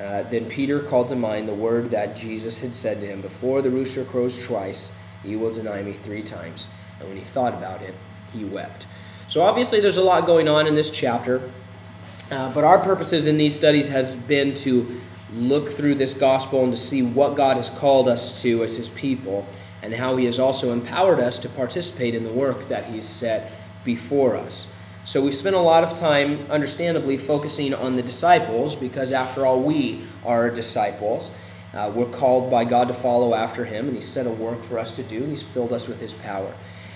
Uh, 0.00 0.22
then 0.24 0.46
Peter 0.46 0.80
called 0.80 1.08
to 1.08 1.16
mind 1.16 1.46
the 1.46 1.54
word 1.54 1.90
that 1.90 2.16
Jesus 2.16 2.60
had 2.60 2.74
said 2.74 3.00
to 3.00 3.06
him, 3.06 3.20
Before 3.20 3.60
the 3.62 3.70
rooster 3.70 4.04
crows 4.04 4.44
twice, 4.44 4.96
you 5.22 5.38
will 5.38 5.52
deny 5.52 5.82
me 5.82 5.92
three 5.92 6.22
times. 6.22 6.68
And 6.98 7.08
when 7.08 7.18
he 7.18 7.24
thought 7.24 7.52
about 7.52 7.82
it, 7.82 7.94
he 8.32 8.44
wept. 8.44 8.86
So 9.28 9.42
obviously, 9.42 9.80
there's 9.80 9.98
a 9.98 10.02
lot 10.02 10.26
going 10.26 10.48
on 10.48 10.66
in 10.66 10.74
this 10.74 10.90
chapter. 10.90 11.50
Uh, 12.30 12.52
but 12.52 12.64
our 12.64 12.78
purposes 12.78 13.26
in 13.26 13.36
these 13.36 13.54
studies 13.54 13.88
have 13.88 14.26
been 14.26 14.54
to 14.54 15.00
look 15.34 15.70
through 15.70 15.94
this 15.94 16.14
gospel 16.14 16.64
and 16.64 16.72
to 16.72 16.78
see 16.78 17.02
what 17.02 17.36
God 17.36 17.56
has 17.56 17.70
called 17.70 18.08
us 18.08 18.42
to 18.42 18.64
as 18.64 18.76
his 18.76 18.90
people 18.90 19.46
and 19.82 19.94
how 19.94 20.16
he 20.16 20.24
has 20.26 20.38
also 20.38 20.72
empowered 20.72 21.20
us 21.20 21.38
to 21.40 21.48
participate 21.48 22.14
in 22.14 22.24
the 22.24 22.32
work 22.32 22.68
that 22.68 22.86
he's 22.86 23.06
set 23.06 23.52
before 23.84 24.36
us. 24.36 24.66
So 25.04 25.20
we've 25.20 25.34
spent 25.34 25.56
a 25.56 25.60
lot 25.60 25.82
of 25.82 25.98
time, 25.98 26.46
understandably, 26.48 27.16
focusing 27.16 27.74
on 27.74 27.96
the 27.96 28.02
disciples 28.02 28.76
because, 28.76 29.12
after 29.12 29.44
all, 29.44 29.60
we 29.60 30.04
are 30.24 30.48
disciples. 30.48 31.32
Uh, 31.74 31.90
we're 31.92 32.06
called 32.06 32.50
by 32.50 32.64
God 32.64 32.86
to 32.86 32.94
follow 32.94 33.34
after 33.34 33.64
Him, 33.64 33.88
and 33.88 33.96
He's 33.96 34.06
set 34.06 34.26
a 34.26 34.30
work 34.30 34.62
for 34.62 34.78
us 34.78 34.94
to 34.96 35.02
do, 35.02 35.16
and 35.16 35.30
He's 35.30 35.42
filled 35.42 35.72
us 35.72 35.88
with 35.88 36.00
His 36.00 36.14
power. 36.14 36.54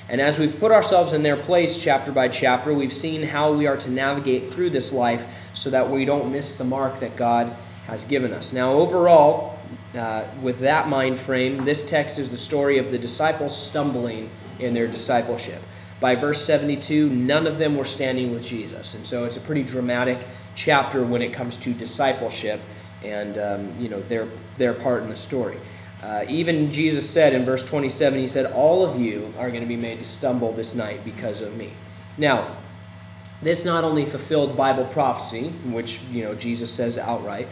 And 0.09 0.21
as 0.21 0.39
we've 0.39 0.57
put 0.61 0.71
ourselves 0.71 1.13
in 1.13 1.25
their 1.25 1.37
place, 1.37 1.83
chapter 1.83 2.13
by 2.13 2.29
chapter, 2.29 2.73
we've 2.73 2.93
seen 2.93 3.25
how 3.25 3.53
we 3.53 3.67
are 3.67 3.77
to 3.79 3.91
navigate 3.91 4.47
through 4.47 4.71
this 4.71 4.93
life 4.93 5.27
so 5.53 5.71
that 5.71 5.91
we 5.91 6.05
don't 6.05 6.31
miss 6.31 6.57
the 6.57 6.65
mark 6.65 7.01
that 7.01 7.17
God 7.17 7.57
has 7.89 8.05
given 8.05 8.33
us. 8.33 8.53
Now, 8.53 8.73
overall, 8.73 9.59
uh, 9.97 10.27
with 10.41 10.61
that 10.61 10.89
mind 10.89 11.19
frame, 11.19 11.65
this 11.65 11.89
text 11.89 12.21
is 12.21 12.29
the 12.29 12.37
story 12.37 12.79
of 12.79 12.93
the 12.93 12.99
disciples 12.99 13.61
stumbling 13.61 14.31
in 14.61 14.75
their 14.75 14.87
discipleship 14.87 15.61
by 16.01 16.15
verse 16.15 16.45
72, 16.45 17.09
none 17.09 17.47
of 17.47 17.59
them 17.59 17.77
were 17.77 17.85
standing 17.85 18.33
with 18.33 18.47
Jesus. 18.47 18.95
And 18.95 19.07
so 19.07 19.25
it's 19.25 19.37
a 19.37 19.41
pretty 19.41 19.63
dramatic 19.63 20.27
chapter 20.55 21.05
when 21.05 21.23
it 21.23 21.33
comes 21.33 21.57
to 21.59 21.73
discipleship 21.73 22.61
and 23.03 23.39
um, 23.39 23.75
you 23.79 23.89
know 23.89 24.01
their, 24.01 24.29
their 24.59 24.75
part 24.75 25.03
in 25.03 25.09
the 25.09 25.17
story. 25.17 25.59
Uh, 26.03 26.25
even 26.29 26.71
Jesus 26.71 27.09
said 27.09 27.33
in 27.33 27.45
verse 27.45 27.63
27, 27.63 28.19
he 28.19 28.29
said, 28.29 28.53
All 28.53 28.85
of 28.85 29.01
you 29.01 29.33
are 29.39 29.49
going 29.51 29.63
to 29.63 29.69
be 29.69 29.77
made 29.77 29.99
to 29.99 30.05
stumble 30.05 30.53
this 30.53 30.75
night 30.75 31.05
because 31.05 31.41
of 31.41 31.57
me. 31.57 31.73
Now, 32.19 32.57
this 33.43 33.65
not 33.65 33.85
only 33.85 34.05
fulfilled 34.05 34.57
Bible 34.57 34.85
prophecy, 34.85 35.49
which 35.65 36.01
you 36.11 36.25
know 36.25 36.35
Jesus 36.35 36.73
says 36.73 36.97
outright, 36.99 37.49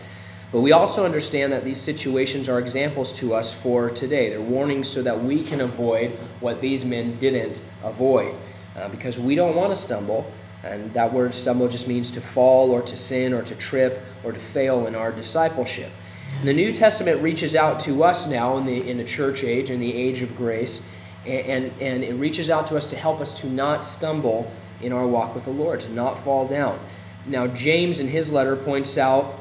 but 0.52 0.60
we 0.60 0.72
also 0.72 1.04
understand 1.04 1.52
that 1.52 1.64
these 1.64 1.80
situations 1.80 2.48
are 2.48 2.58
examples 2.58 3.12
to 3.12 3.34
us 3.34 3.52
for 3.52 3.90
today. 3.90 4.30
They're 4.30 4.40
warnings 4.40 4.88
so 4.88 5.02
that 5.02 5.22
we 5.22 5.42
can 5.42 5.60
avoid 5.60 6.12
what 6.40 6.60
these 6.60 6.84
men 6.84 7.18
didn't 7.18 7.60
avoid. 7.82 8.34
Uh, 8.76 8.88
because 8.88 9.20
we 9.20 9.36
don't 9.36 9.54
want 9.54 9.70
to 9.70 9.76
stumble, 9.76 10.30
and 10.64 10.92
that 10.94 11.12
word 11.12 11.32
stumble 11.32 11.68
just 11.68 11.86
means 11.86 12.10
to 12.10 12.20
fall 12.20 12.72
or 12.72 12.82
to 12.82 12.96
sin 12.96 13.32
or 13.32 13.42
to 13.42 13.54
trip 13.54 14.00
or 14.24 14.32
to 14.32 14.38
fail 14.40 14.86
in 14.86 14.96
our 14.96 15.12
discipleship. 15.12 15.92
And 16.40 16.48
the 16.48 16.52
New 16.52 16.72
Testament 16.72 17.22
reaches 17.22 17.54
out 17.54 17.78
to 17.80 18.02
us 18.02 18.28
now 18.28 18.56
in 18.56 18.66
the, 18.66 18.88
in 18.88 18.96
the 18.96 19.04
church 19.04 19.44
age, 19.44 19.70
in 19.70 19.78
the 19.78 19.94
age 19.94 20.22
of 20.22 20.36
grace, 20.36 20.86
and, 21.24 21.46
and, 21.46 21.82
and 21.82 22.04
it 22.04 22.14
reaches 22.14 22.50
out 22.50 22.66
to 22.68 22.76
us 22.76 22.90
to 22.90 22.96
help 22.96 23.20
us 23.20 23.40
to 23.42 23.48
not 23.48 23.84
stumble 23.84 24.50
in 24.82 24.92
our 24.92 25.06
walk 25.06 25.34
with 25.34 25.44
the 25.44 25.50
Lord, 25.50 25.80
to 25.80 25.92
not 25.92 26.18
fall 26.18 26.48
down. 26.48 26.78
Now, 27.26 27.46
James 27.46 28.00
in 28.00 28.08
his 28.08 28.32
letter 28.32 28.56
points 28.56 28.98
out 28.98 29.38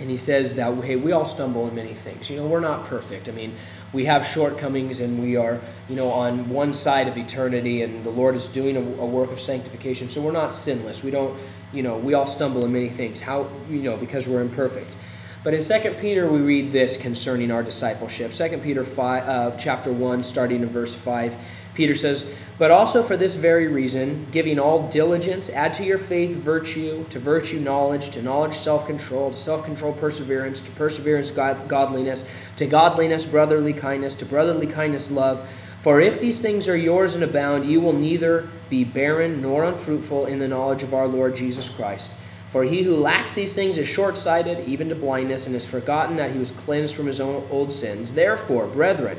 and 0.00 0.10
he 0.10 0.16
says 0.16 0.54
that 0.54 0.74
hey 0.82 0.96
we 0.96 1.12
all 1.12 1.28
stumble 1.28 1.68
in 1.68 1.74
many 1.74 1.94
things. 1.94 2.30
You 2.30 2.38
know 2.38 2.46
we're 2.46 2.60
not 2.60 2.86
perfect. 2.86 3.28
I 3.28 3.32
mean 3.32 3.54
we 3.92 4.06
have 4.06 4.26
shortcomings 4.26 4.98
and 5.00 5.20
we 5.22 5.36
are 5.36 5.60
you 5.88 5.96
know 5.96 6.10
on 6.10 6.48
one 6.48 6.72
side 6.72 7.06
of 7.06 7.16
eternity 7.16 7.82
and 7.82 8.02
the 8.02 8.10
lord 8.10 8.34
is 8.34 8.48
doing 8.48 8.76
a, 8.76 8.80
a, 8.80 9.06
work 9.06 9.30
of 9.30 9.40
sanctification. 9.40 10.08
So 10.08 10.22
we're 10.22 10.32
not 10.32 10.52
sinless. 10.52 11.04
We 11.04 11.10
don't 11.10 11.38
you 11.72 11.82
know 11.82 11.98
we 11.98 12.14
all 12.14 12.26
stumble 12.26 12.64
in 12.64 12.72
many 12.72 12.88
things. 12.88 13.20
How 13.20 13.48
you 13.68 13.82
know 13.82 13.96
because 13.96 14.26
we're 14.26 14.40
imperfect. 14.40 14.96
But 15.44 15.54
in 15.54 15.62
2 15.62 15.96
peter 16.00 16.30
we 16.30 16.40
read 16.40 16.72
this 16.72 16.96
concerning 16.96 17.50
our 17.50 17.62
discipleship. 17.62 18.32
2 18.32 18.58
peter 18.58 18.84
5 18.84 19.28
uh, 19.28 19.56
chapter 19.56 19.92
1 19.92 20.24
starting 20.24 20.62
in 20.62 20.68
verse 20.70 20.94
5 20.94 21.36
Peter 21.74 21.94
says, 21.94 22.34
But 22.58 22.70
also 22.70 23.02
for 23.02 23.16
this 23.16 23.36
very 23.36 23.68
reason, 23.68 24.26
giving 24.32 24.58
all 24.58 24.88
diligence, 24.88 25.50
add 25.50 25.72
to 25.74 25.84
your 25.84 25.98
faith 25.98 26.36
virtue, 26.36 27.04
to 27.10 27.18
virtue 27.18 27.60
knowledge, 27.60 28.10
to 28.10 28.22
knowledge 28.22 28.54
self 28.54 28.86
control, 28.86 29.30
to 29.30 29.36
self 29.36 29.64
control 29.64 29.92
perseverance, 29.92 30.60
to 30.60 30.70
perseverance 30.72 31.30
God, 31.30 31.68
godliness, 31.68 32.28
to 32.56 32.66
godliness 32.66 33.24
brotherly 33.24 33.72
kindness, 33.72 34.14
to 34.16 34.26
brotherly 34.26 34.66
kindness 34.66 35.10
love. 35.10 35.48
For 35.80 36.00
if 36.00 36.20
these 36.20 36.40
things 36.42 36.68
are 36.68 36.76
yours 36.76 37.14
and 37.14 37.24
abound, 37.24 37.64
you 37.64 37.80
will 37.80 37.94
neither 37.94 38.48
be 38.68 38.84
barren 38.84 39.40
nor 39.40 39.64
unfruitful 39.64 40.26
in 40.26 40.38
the 40.38 40.48
knowledge 40.48 40.82
of 40.82 40.92
our 40.92 41.08
Lord 41.08 41.36
Jesus 41.36 41.68
Christ. 41.68 42.10
For 42.50 42.64
he 42.64 42.82
who 42.82 42.96
lacks 42.96 43.34
these 43.34 43.54
things 43.54 43.78
is 43.78 43.88
short 43.88 44.18
sighted, 44.18 44.68
even 44.68 44.88
to 44.88 44.94
blindness, 44.96 45.46
and 45.46 45.54
has 45.54 45.64
forgotten 45.64 46.16
that 46.16 46.32
he 46.32 46.38
was 46.38 46.50
cleansed 46.50 46.96
from 46.96 47.06
his 47.06 47.20
own 47.20 47.46
old 47.48 47.72
sins. 47.72 48.12
Therefore, 48.12 48.66
brethren, 48.66 49.18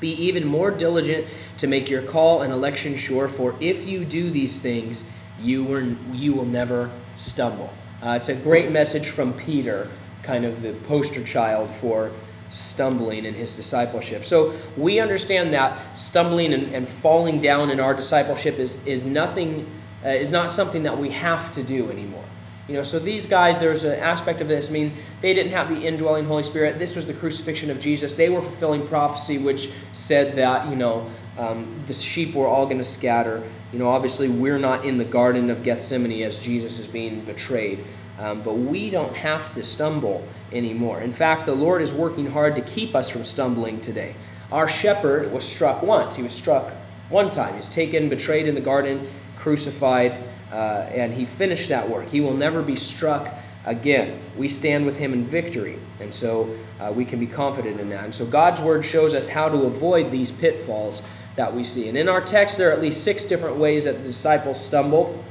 be 0.00 0.10
even 0.10 0.46
more 0.46 0.70
diligent 0.70 1.26
to 1.58 1.66
make 1.66 1.90
your 1.90 2.02
call 2.02 2.42
and 2.42 2.52
election 2.52 2.96
sure, 2.96 3.28
for 3.28 3.54
if 3.60 3.86
you 3.86 4.04
do 4.04 4.30
these 4.30 4.60
things, 4.60 5.10
you, 5.40 5.64
were, 5.64 5.94
you 6.12 6.32
will 6.32 6.44
never 6.44 6.90
stumble. 7.16 7.72
Uh, 8.02 8.10
it's 8.10 8.28
a 8.28 8.34
great 8.34 8.70
message 8.70 9.08
from 9.08 9.32
Peter, 9.32 9.90
kind 10.22 10.44
of 10.44 10.62
the 10.62 10.72
poster 10.72 11.24
child 11.24 11.70
for 11.70 12.12
stumbling 12.50 13.24
in 13.24 13.34
his 13.34 13.52
discipleship. 13.52 14.24
So 14.24 14.54
we 14.76 15.00
understand 15.00 15.52
that 15.54 15.98
stumbling 15.98 16.52
and, 16.52 16.74
and 16.74 16.88
falling 16.88 17.40
down 17.40 17.70
in 17.70 17.80
our 17.80 17.94
discipleship 17.94 18.58
is, 18.58 18.86
is 18.86 19.04
nothing, 19.04 19.66
uh, 20.04 20.08
is 20.08 20.30
not 20.30 20.50
something 20.50 20.84
that 20.84 20.96
we 20.96 21.10
have 21.10 21.52
to 21.54 21.62
do 21.62 21.90
anymore. 21.90 22.24
You 22.68 22.74
know, 22.74 22.82
so 22.82 22.98
these 22.98 23.24
guys, 23.24 23.58
there's 23.58 23.84
an 23.84 23.98
aspect 23.98 24.42
of 24.42 24.48
this. 24.48 24.68
I 24.68 24.72
mean, 24.72 24.92
they 25.22 25.32
didn't 25.32 25.52
have 25.52 25.70
the 25.70 25.86
indwelling 25.86 26.26
Holy 26.26 26.42
Spirit. 26.42 26.78
This 26.78 26.96
was 26.96 27.06
the 27.06 27.14
crucifixion 27.14 27.70
of 27.70 27.80
Jesus. 27.80 28.14
They 28.14 28.28
were 28.28 28.42
fulfilling 28.42 28.86
prophecy, 28.86 29.38
which 29.38 29.70
said 29.94 30.36
that, 30.36 30.68
you 30.68 30.76
know, 30.76 31.10
um, 31.38 31.74
the 31.86 31.94
sheep 31.94 32.34
were 32.34 32.46
all 32.46 32.66
going 32.66 32.78
to 32.78 32.84
scatter. 32.84 33.42
You 33.72 33.78
know, 33.78 33.88
obviously, 33.88 34.28
we're 34.28 34.58
not 34.58 34.84
in 34.84 34.98
the 34.98 35.04
Garden 35.04 35.48
of 35.48 35.62
Gethsemane 35.62 36.22
as 36.22 36.38
Jesus 36.38 36.78
is 36.78 36.86
being 36.86 37.22
betrayed. 37.22 37.84
Um, 38.18 38.42
but 38.42 38.54
we 38.54 38.90
don't 38.90 39.16
have 39.16 39.50
to 39.52 39.64
stumble 39.64 40.26
anymore. 40.52 41.00
In 41.00 41.12
fact, 41.12 41.46
the 41.46 41.54
Lord 41.54 41.80
is 41.80 41.94
working 41.94 42.26
hard 42.26 42.54
to 42.56 42.62
keep 42.62 42.94
us 42.94 43.08
from 43.08 43.24
stumbling 43.24 43.80
today. 43.80 44.14
Our 44.52 44.68
shepherd 44.68 45.32
was 45.32 45.44
struck 45.44 45.82
once. 45.82 46.16
He 46.16 46.22
was 46.22 46.32
struck 46.32 46.72
one 47.08 47.30
time. 47.30 47.52
He 47.52 47.58
was 47.58 47.68
taken, 47.68 48.08
betrayed 48.08 48.46
in 48.46 48.54
the 48.54 48.60
garden, 48.60 49.08
crucified 49.36 50.16
uh, 50.52 50.86
and 50.90 51.12
he 51.12 51.24
finished 51.24 51.68
that 51.68 51.88
work. 51.88 52.08
He 52.08 52.20
will 52.20 52.34
never 52.34 52.62
be 52.62 52.76
struck 52.76 53.32
again. 53.66 54.20
We 54.36 54.48
stand 54.48 54.86
with 54.86 54.96
him 54.96 55.12
in 55.12 55.24
victory, 55.24 55.78
and 56.00 56.14
so 56.14 56.54
uh, 56.80 56.92
we 56.94 57.04
can 57.04 57.20
be 57.20 57.26
confident 57.26 57.80
in 57.80 57.88
that. 57.90 58.04
And 58.04 58.14
so 58.14 58.26
God's 58.26 58.60
word 58.60 58.84
shows 58.84 59.14
us 59.14 59.28
how 59.28 59.48
to 59.48 59.62
avoid 59.62 60.10
these 60.10 60.30
pitfalls 60.30 61.02
that 61.36 61.54
we 61.54 61.64
see. 61.64 61.88
And 61.88 61.96
in 61.96 62.08
our 62.08 62.20
text, 62.20 62.58
there 62.58 62.70
are 62.70 62.72
at 62.72 62.80
least 62.80 63.04
six 63.04 63.24
different 63.24 63.56
ways 63.56 63.84
that 63.84 63.98
the 63.98 64.02
disciples 64.02 64.62
stumbled. 64.62 65.24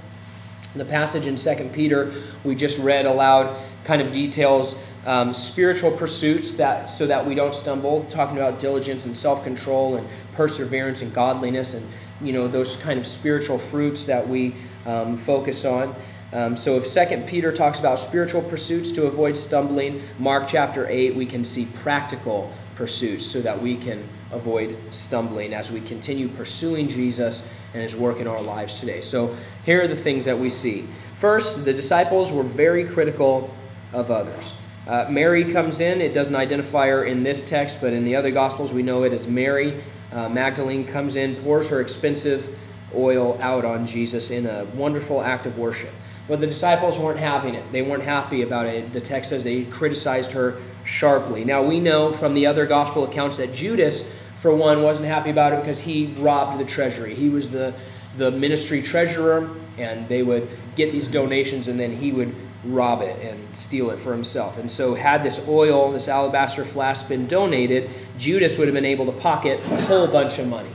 The 0.76 0.86
passage 0.86 1.26
in 1.26 1.36
2 1.36 1.72
Peter 1.74 2.14
we 2.44 2.54
just 2.54 2.80
read 2.80 3.06
aloud 3.06 3.58
kind 3.84 4.02
of 4.02 4.12
details 4.12 4.84
um, 5.08 5.34
spiritual 5.34 5.92
pursuits 5.92 6.56
that 6.56 6.90
so 6.90 7.08
that 7.08 7.26
we 7.26 7.34
don't 7.34 7.56
stumble, 7.56 8.04
talking 8.06 8.38
about 8.38 8.60
diligence 8.60 9.06
and 9.06 9.16
self-control 9.16 9.96
and 9.96 10.08
perseverance 10.34 11.02
and 11.02 11.14
godliness 11.14 11.74
and 11.74 11.90
you 12.22 12.34
know 12.34 12.48
those 12.48 12.78
kind 12.78 13.00
of 13.00 13.08
spiritual 13.08 13.58
fruits 13.58 14.06
that 14.06 14.28
we 14.28 14.54
um, 14.86 15.18
focus 15.18 15.66
on. 15.66 15.96
Um, 16.34 16.58
so 16.58 16.76
if 16.76 16.86
Second 16.86 17.28
Peter 17.28 17.52
talks 17.52 17.80
about 17.80 18.00
spiritual 18.00 18.42
pursuits 18.42 18.92
to 18.94 19.06
avoid 19.06 19.38
stumbling, 19.38 20.02
Mark 20.20 20.48
chapter 20.48 20.86
8, 20.88 21.16
we 21.16 21.26
can 21.26 21.46
see 21.46 21.68
practical 21.76 22.52
pursuits 22.76 23.26
so 23.26 23.42
that 23.42 23.62
we 23.62 23.78
can 23.78 24.08
avoid 24.32 24.78
stumbling 24.92 25.54
as 25.54 25.72
we 25.72 25.80
continue 25.80 26.28
pursuing 26.28 26.90
Jesus 26.90 27.48
and 27.74 27.82
his 27.82 27.96
work 27.96 28.20
in 28.20 28.28
our 28.28 28.42
lives 28.42 28.74
today. 28.74 29.00
So 29.00 29.36
here 29.66 29.84
are 29.84 29.88
the 29.88 29.96
things 29.96 30.26
that 30.26 30.38
we 30.38 30.50
see. 30.50 30.86
First, 31.16 31.64
the 31.64 31.74
disciples 31.74 32.32
were 32.34 32.44
very 32.44 32.84
critical 32.84 33.54
of 33.94 34.12
others. 34.12 34.54
Uh, 34.86 35.06
Mary 35.10 35.52
comes 35.52 35.80
in. 35.80 36.02
It 36.02 36.14
doesn't 36.14 36.36
identify 36.36 36.88
her 36.88 37.04
in 37.04 37.24
this 37.24 37.48
text, 37.48 37.82
but 37.82 37.94
in 37.94 38.04
the 38.04 38.16
other 38.16 38.32
Gospels, 38.32 38.74
we 38.74 38.84
know 38.84 39.04
it 39.04 39.14
as 39.14 39.28
Mary. 39.28 39.82
Uh, 40.12 40.30
Magdalene 40.30 40.86
comes 40.86 41.16
in, 41.16 41.36
pours 41.36 41.70
her 41.70 41.82
expensive 41.82 42.58
oil 42.96 43.38
out 43.42 43.66
on 43.66 43.86
Jesus 43.86 44.32
in 44.32 44.46
a 44.46 44.66
wonderful 44.76 45.22
act 45.22 45.46
of 45.46 45.58
worship. 45.58 45.92
But 46.28 46.42
the 46.42 46.48
disciples 46.48 47.00
weren't 47.00 47.20
having 47.20 47.56
it. 47.56 47.72
They 47.72 47.82
weren't 47.82 48.04
happy 48.04 48.42
about 48.42 48.66
it. 48.66 48.92
The 48.94 49.02
text 49.02 49.30
says 49.30 49.44
they 49.44 49.64
criticized 49.66 50.34
her 50.34 50.58
sharply. 50.84 51.46
Now, 51.46 51.64
we 51.64 51.80
know 51.80 52.12
from 52.12 52.34
the 52.34 52.46
other 52.46 52.66
gospel 52.66 53.04
accounts 53.06 53.38
that 53.38 53.54
Judas, 53.54 54.14
for 54.38 54.54
one, 54.54 54.84
wasn't 54.84 55.08
happy 55.08 55.30
about 55.30 55.54
it 55.54 55.62
because 55.62 55.82
he 55.82 56.08
robbed 56.18 56.60
the 56.60 56.66
treasury. 56.66 57.16
He 57.16 57.30
was 57.30 57.50
the, 57.50 57.74
the 58.18 58.32
ministry 58.32 58.82
treasurer, 58.82 59.50
and 59.78 60.08
they 60.10 60.24
would 60.24 60.50
get 60.76 60.92
these 60.92 61.08
donations, 61.08 61.68
and 61.68 61.80
then 61.80 61.96
he 61.96 62.12
would 62.12 62.36
rob 62.74 63.02
it 63.02 63.20
and 63.24 63.56
steal 63.56 63.90
it 63.90 64.00
for 64.00 64.12
himself. 64.12 64.58
And 64.58 64.70
so, 64.70 64.94
had 64.94 65.24
this 65.24 65.48
oil, 65.48 65.92
this 65.92 66.08
alabaster 66.08 66.66
flask, 66.66 67.08
been 67.08 67.28
donated, 67.28 67.90
Judas 68.18 68.58
would 68.58 68.68
have 68.68 68.76
been 68.76 68.86
able 68.86 69.06
to 69.08 69.12
pocket 69.12 69.60
a 69.60 69.82
whole 69.84 70.08
bunch 70.08 70.40
of 70.40 70.48
money. 70.48 70.70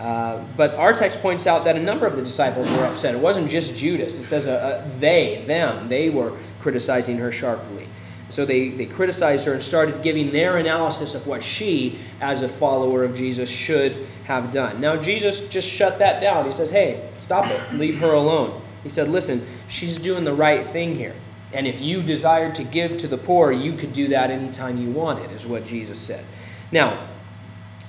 Uh, 0.00 0.42
but 0.56 0.74
our 0.76 0.94
text 0.94 1.20
points 1.20 1.46
out 1.46 1.64
that 1.64 1.76
a 1.76 1.82
number 1.82 2.06
of 2.06 2.16
the 2.16 2.22
disciples 2.22 2.70
were 2.70 2.86
upset. 2.86 3.14
It 3.14 3.20
wasn't 3.20 3.50
just 3.50 3.76
Judas. 3.76 4.18
It 4.18 4.24
says 4.24 4.48
uh, 4.48 4.52
uh, 4.52 4.98
they, 4.98 5.44
them, 5.46 5.88
they 5.88 6.08
were 6.08 6.32
criticizing 6.60 7.18
her 7.18 7.30
sharply. 7.30 7.86
So 8.30 8.46
they, 8.46 8.68
they 8.70 8.86
criticized 8.86 9.44
her 9.46 9.52
and 9.52 9.62
started 9.62 10.02
giving 10.02 10.30
their 10.30 10.56
analysis 10.56 11.14
of 11.14 11.26
what 11.26 11.42
she, 11.42 11.98
as 12.20 12.42
a 12.42 12.48
follower 12.48 13.04
of 13.04 13.14
Jesus, 13.14 13.50
should 13.50 14.06
have 14.24 14.52
done. 14.52 14.80
Now, 14.80 14.96
Jesus 14.96 15.48
just 15.48 15.68
shut 15.68 15.98
that 15.98 16.20
down. 16.20 16.46
He 16.46 16.52
says, 16.52 16.70
hey, 16.70 17.10
stop 17.18 17.46
it. 17.46 17.60
Leave 17.74 17.98
her 17.98 18.12
alone. 18.12 18.62
He 18.82 18.88
said, 18.88 19.08
listen, 19.08 19.46
she's 19.68 19.98
doing 19.98 20.24
the 20.24 20.32
right 20.32 20.64
thing 20.64 20.94
here. 20.94 21.14
And 21.52 21.66
if 21.66 21.80
you 21.80 22.02
desired 22.02 22.54
to 22.56 22.64
give 22.64 22.96
to 22.98 23.08
the 23.08 23.18
poor, 23.18 23.50
you 23.50 23.72
could 23.74 23.92
do 23.92 24.08
that 24.08 24.30
anytime 24.30 24.76
you 24.78 24.90
wanted, 24.90 25.32
is 25.32 25.46
what 25.46 25.66
Jesus 25.66 25.98
said. 25.98 26.24
Now, 26.70 27.08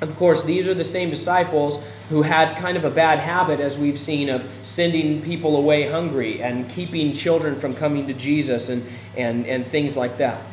of 0.01 0.15
course, 0.15 0.43
these 0.43 0.67
are 0.67 0.73
the 0.73 0.83
same 0.83 1.11
disciples 1.11 1.83
who 2.09 2.23
had 2.23 2.57
kind 2.57 2.75
of 2.75 2.85
a 2.85 2.89
bad 2.89 3.19
habit, 3.19 3.59
as 3.59 3.77
we've 3.77 3.99
seen, 3.99 4.29
of 4.29 4.43
sending 4.63 5.21
people 5.21 5.55
away 5.55 5.87
hungry 5.87 6.41
and 6.41 6.67
keeping 6.67 7.13
children 7.13 7.55
from 7.55 7.75
coming 7.75 8.07
to 8.07 8.13
Jesus 8.13 8.69
and, 8.69 8.83
and, 9.15 9.45
and 9.45 9.65
things 9.65 9.95
like 9.95 10.17
that. 10.17 10.43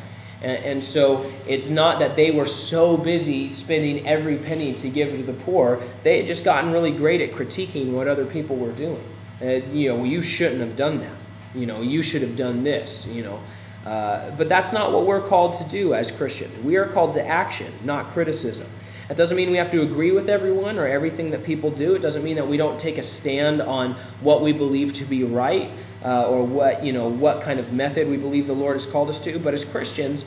And, 0.41 0.63
and 0.63 0.83
so 0.83 1.29
it's 1.47 1.67
not 1.67 1.97
that 1.99 2.15
they 2.15 2.29
were 2.29 2.45
so 2.45 2.95
busy 2.95 3.49
spending 3.49 4.07
every 4.07 4.37
penny 4.37 4.73
to 4.75 4.89
give 4.89 5.09
to 5.11 5.23
the 5.23 5.33
poor, 5.33 5.81
they 6.03 6.17
had 6.17 6.27
just 6.27 6.45
gotten 6.45 6.71
really 6.71 6.91
great 6.91 7.19
at 7.19 7.31
critiquing 7.31 7.91
what 7.91 8.07
other 8.07 8.25
people 8.25 8.55
were 8.55 8.71
doing. 8.71 9.03
Uh, 9.41 9.65
you 9.73 9.89
know, 9.89 9.95
well, 9.95 10.05
you 10.05 10.21
shouldn't 10.21 10.61
have 10.61 10.75
done 10.75 10.99
that. 10.99 11.18
You 11.55 11.65
know, 11.65 11.81
you 11.81 12.01
should 12.01 12.21
have 12.21 12.35
done 12.35 12.63
this, 12.63 13.05
you 13.07 13.23
know. 13.23 13.39
Uh, 13.85 14.31
but 14.31 14.49
that's 14.49 14.73
not 14.73 14.91
what 14.91 15.05
we're 15.05 15.21
called 15.21 15.53
to 15.55 15.63
do 15.65 15.93
as 15.93 16.11
Christians. 16.11 16.59
We 16.59 16.75
are 16.75 16.85
called 16.85 17.13
to 17.13 17.25
action, 17.25 17.73
not 17.83 18.07
criticism. 18.09 18.67
That 19.07 19.17
doesn't 19.17 19.35
mean 19.35 19.49
we 19.49 19.57
have 19.57 19.71
to 19.71 19.81
agree 19.81 20.11
with 20.11 20.29
everyone 20.29 20.77
or 20.77 20.85
everything 20.85 21.31
that 21.31 21.43
people 21.43 21.71
do. 21.71 21.95
It 21.95 21.99
doesn't 21.99 22.23
mean 22.23 22.35
that 22.35 22.47
we 22.47 22.57
don't 22.57 22.79
take 22.79 22.99
a 22.99 23.03
stand 23.03 23.59
on 23.59 23.93
what 24.21 24.41
we 24.41 24.53
believe 24.53 24.93
to 24.93 25.05
be 25.05 25.23
right 25.23 25.71
uh, 26.05 26.29
or 26.29 26.43
what 26.43 26.83
you 26.83 26.93
know 26.93 27.07
what 27.07 27.41
kind 27.41 27.59
of 27.59 27.73
method 27.73 28.07
we 28.07 28.17
believe 28.17 28.45
the 28.45 28.53
Lord 28.53 28.75
has 28.75 28.85
called 28.85 29.09
us 29.09 29.17
to. 29.19 29.39
But 29.39 29.55
as 29.55 29.65
Christians, 29.65 30.25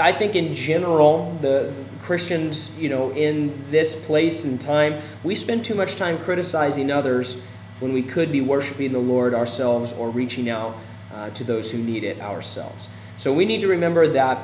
I 0.00 0.12
think 0.12 0.36
in 0.36 0.54
general, 0.54 1.36
the 1.40 1.72
Christians, 2.00 2.78
you 2.78 2.88
know, 2.88 3.10
in 3.12 3.64
this 3.70 4.06
place 4.06 4.44
and 4.44 4.60
time, 4.60 5.00
we 5.24 5.34
spend 5.34 5.64
too 5.64 5.74
much 5.74 5.96
time 5.96 6.18
criticizing 6.18 6.90
others 6.90 7.44
when 7.82 7.92
we 7.92 8.02
could 8.02 8.30
be 8.30 8.40
worshiping 8.40 8.92
the 8.92 8.98
Lord 8.98 9.34
ourselves 9.34 9.92
or 9.92 10.08
reaching 10.08 10.48
out 10.48 10.76
uh, 11.12 11.30
to 11.30 11.44
those 11.44 11.70
who 11.70 11.78
need 11.78 12.04
it 12.04 12.20
ourselves. 12.20 12.88
So 13.16 13.34
we 13.34 13.44
need 13.44 13.60
to 13.60 13.68
remember 13.68 14.06
that 14.08 14.38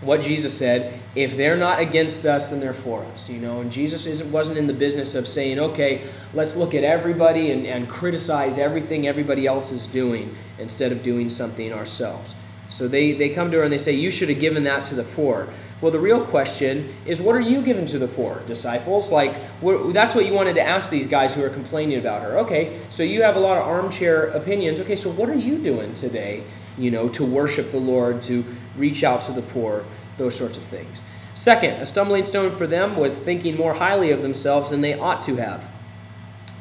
what 0.00 0.20
Jesus 0.20 0.56
said, 0.56 1.00
if 1.14 1.36
they're 1.36 1.56
not 1.56 1.80
against 1.80 2.24
us, 2.26 2.50
then 2.50 2.60
they're 2.60 2.74
for 2.74 3.02
us. 3.04 3.28
You 3.28 3.38
know, 3.38 3.60
and 3.60 3.72
Jesus 3.72 4.06
isn't, 4.06 4.30
wasn't 4.30 4.58
in 4.58 4.66
the 4.66 4.72
business 4.72 5.14
of 5.14 5.26
saying, 5.26 5.58
okay, 5.58 6.02
let's 6.32 6.56
look 6.56 6.74
at 6.74 6.84
everybody 6.84 7.50
and, 7.50 7.66
and 7.66 7.88
criticize 7.88 8.58
everything 8.58 9.06
everybody 9.06 9.46
else 9.46 9.72
is 9.72 9.86
doing 9.86 10.34
instead 10.58 10.92
of 10.92 11.02
doing 11.02 11.28
something 11.28 11.72
ourselves. 11.72 12.34
So 12.68 12.88
they, 12.88 13.12
they 13.12 13.28
come 13.28 13.50
to 13.50 13.58
her 13.58 13.62
and 13.62 13.72
they 13.72 13.78
say, 13.78 13.92
You 13.92 14.10
should 14.10 14.28
have 14.28 14.40
given 14.40 14.64
that 14.64 14.84
to 14.84 14.94
the 14.94 15.04
poor. 15.04 15.48
Well, 15.84 15.90
the 15.90 16.00
real 16.00 16.24
question 16.24 16.94
is, 17.04 17.20
what 17.20 17.36
are 17.36 17.42
you 17.42 17.60
giving 17.60 17.84
to 17.88 17.98
the 17.98 18.08
poor, 18.08 18.40
disciples? 18.46 19.12
Like, 19.12 19.34
that's 19.92 20.14
what 20.14 20.24
you 20.24 20.32
wanted 20.32 20.54
to 20.54 20.62
ask 20.62 20.88
these 20.88 21.06
guys 21.06 21.34
who 21.34 21.44
are 21.44 21.50
complaining 21.50 21.98
about 21.98 22.22
her. 22.22 22.38
Okay, 22.38 22.80
so 22.88 23.02
you 23.02 23.20
have 23.20 23.36
a 23.36 23.38
lot 23.38 23.58
of 23.58 23.68
armchair 23.68 24.28
opinions. 24.28 24.80
Okay, 24.80 24.96
so 24.96 25.10
what 25.10 25.28
are 25.28 25.34
you 25.34 25.58
doing 25.58 25.92
today, 25.92 26.42
you 26.78 26.90
know, 26.90 27.06
to 27.10 27.22
worship 27.22 27.70
the 27.70 27.76
Lord, 27.76 28.22
to 28.22 28.46
reach 28.78 29.04
out 29.04 29.20
to 29.26 29.32
the 29.32 29.42
poor, 29.42 29.84
those 30.16 30.34
sorts 30.34 30.56
of 30.56 30.62
things? 30.62 31.04
Second, 31.34 31.74
a 31.74 31.84
stumbling 31.84 32.24
stone 32.24 32.50
for 32.50 32.66
them 32.66 32.96
was 32.96 33.18
thinking 33.18 33.54
more 33.54 33.74
highly 33.74 34.10
of 34.10 34.22
themselves 34.22 34.70
than 34.70 34.80
they 34.80 34.98
ought 34.98 35.20
to 35.24 35.36
have. 35.36 35.70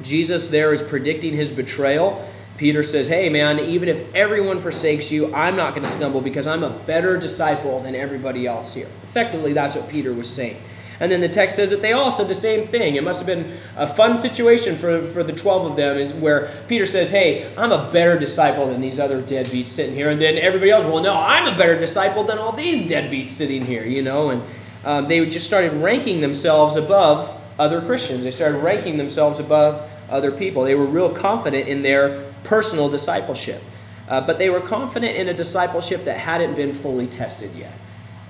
Jesus 0.02 0.50
there 0.50 0.74
is 0.74 0.84
predicting 0.84 1.34
his 1.34 1.54
betrayal 1.54 2.30
Peter 2.64 2.82
says, 2.82 3.10
Hey, 3.10 3.28
man, 3.28 3.60
even 3.60 3.90
if 3.90 4.16
everyone 4.16 4.62
forsakes 4.62 5.12
you, 5.12 5.36
I'm 5.36 5.58
not 5.58 5.76
going 5.76 5.86
to 5.86 5.92
stumble 5.92 6.22
because 6.22 6.48
I'm 6.48 6.64
a 6.64 6.70
better 6.70 7.18
disciple 7.18 7.82
than 7.82 7.94
everybody 7.94 8.48
else 8.48 8.74
here. 8.74 8.88
Effectively, 9.04 9.52
that's 9.52 9.76
what 9.76 9.90
Peter 9.90 10.14
was 10.14 10.30
saying. 10.30 10.62
And 11.02 11.12
then 11.12 11.20
the 11.20 11.28
text 11.28 11.58
says 11.58 11.72
that 11.72 11.82
they 11.82 11.92
all 11.92 12.10
said 12.10 12.30
the 12.30 12.36
same 12.36 12.66
thing. 12.66 12.96
It 12.96 13.04
must 13.04 13.20
have 13.20 13.28
been 13.28 13.58
a 13.76 13.86
fun 13.86 14.18
situation 14.18 14.78
for, 14.78 15.06
for 15.10 15.24
the 15.24 15.34
12 15.34 15.72
of 15.72 15.76
them, 15.76 15.98
is 15.98 16.14
where 16.14 16.54
Peter 16.70 16.86
says, 16.86 17.10
Hey, 17.10 17.54
I'm 17.58 17.74
a 17.74 17.92
better 17.92 18.18
disciple 18.18 18.68
than 18.68 18.80
these 18.80 18.98
other 18.98 19.22
deadbeats 19.22 19.66
sitting 19.66 19.94
here. 19.94 20.10
And 20.10 20.22
then 20.22 20.38
everybody 20.38 20.72
else, 20.72 20.86
Well, 20.86 21.04
no, 21.04 21.16
I'm 21.16 21.54
a 21.54 21.58
better 21.58 21.78
disciple 21.78 22.24
than 22.24 22.38
all 22.38 22.54
these 22.54 22.90
deadbeats 22.90 23.28
sitting 23.28 23.66
here, 23.66 23.84
you 23.84 24.02
know? 24.02 24.30
And 24.30 24.42
um, 24.86 25.10
they 25.10 25.26
just 25.26 25.46
started 25.46 25.74
ranking 25.74 26.22
themselves 26.22 26.78
above 26.78 27.30
other 27.60 27.82
Christians. 27.82 28.24
They 28.24 28.32
started 28.32 28.60
ranking 28.60 28.96
themselves 28.96 29.42
above 29.42 29.86
other 30.10 30.32
people. 30.32 30.64
They 30.64 30.76
were 30.76 30.86
real 30.86 31.10
confident 31.10 31.68
in 31.68 31.82
their 31.82 32.24
personal 32.44 32.90
discipleship. 32.90 33.62
Uh, 34.08 34.22
but 34.22 34.38
they 34.38 34.50
were 34.50 34.62
confident 34.62 35.16
in 35.16 35.30
a 35.30 35.34
discipleship 35.34 36.04
that 36.06 36.18
hadn't 36.18 36.56
been 36.56 36.74
fully 36.74 37.08
tested 37.08 37.54
yet. 37.56 37.74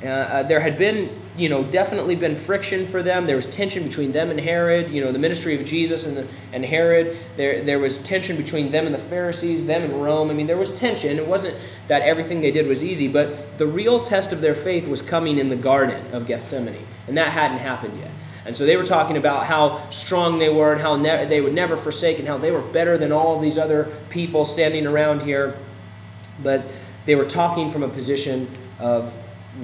Uh, 0.04 0.08
uh, 0.08 0.44
there 0.44 0.60
had 0.60 0.78
been, 0.78 1.10
you 1.38 1.48
know, 1.48 1.64
definitely 1.64 2.16
been 2.16 2.36
friction 2.36 2.86
for 2.86 3.02
them. 3.02 3.26
There 3.26 3.38
was 3.38 3.46
tension 3.46 3.84
between 3.84 4.12
them 4.12 4.30
and 4.32 4.40
Herod, 4.40 4.92
you 4.92 5.02
know, 5.02 5.14
the 5.14 5.20
ministry 5.20 5.56
of 5.58 5.66
Jesus 5.66 6.06
and, 6.06 6.18
the, 6.18 6.28
and 6.52 6.66
Herod. 6.66 7.18
There, 7.38 7.64
there 7.64 7.80
was 7.80 8.00
tension 8.04 8.36
between 8.36 8.70
them 8.70 8.86
and 8.86 8.94
the 8.94 9.00
Pharisees, 9.00 9.66
them 9.66 9.82
and 9.82 10.04
Rome. 10.04 10.30
I 10.30 10.34
mean, 10.34 10.46
there 10.46 10.58
was 10.58 10.78
tension. 10.78 11.18
It 11.18 11.28
wasn't 11.28 11.58
that 11.88 12.02
everything 12.02 12.42
they 12.42 12.52
did 12.52 12.68
was 12.68 12.84
easy, 12.84 13.08
but 13.08 13.58
the 13.58 13.66
real 13.66 14.04
test 14.04 14.34
of 14.34 14.42
their 14.42 14.56
faith 14.56 14.88
was 14.88 15.02
coming 15.02 15.38
in 15.38 15.48
the 15.48 15.56
Garden 15.56 16.14
of 16.14 16.28
Gethsemane, 16.28 16.86
and 17.08 17.18
that 17.18 17.30
hadn't 17.30 17.60
happened 17.60 17.98
yet. 17.98 18.12
And 18.46 18.56
so 18.58 18.66
they 18.66 18.76
were 18.76 18.84
talking 18.84 19.16
about 19.16 19.46
how 19.46 19.90
strong 19.90 20.40
they 20.40 20.50
were 20.50 20.74
and 20.74 20.82
how 20.82 20.96
ne- 20.96 21.26
they 21.26 21.40
would 21.40 21.54
never 21.54 21.78
forsake 21.78 22.20
and 22.20 22.28
how 22.28 22.38
they 22.38 22.52
were 22.52 22.62
better 22.62 22.98
than 22.98 23.12
all 23.12 23.36
of 23.36 23.42
these 23.42 23.58
other 23.58 23.92
people 24.10 24.44
standing 24.44 24.86
around 24.86 25.22
here. 25.22 25.58
But 26.42 26.66
they 27.06 27.16
were 27.16 27.26
talking 27.26 27.72
from 27.72 27.84
a 27.84 27.90
position 27.90 28.50
of 28.80 29.14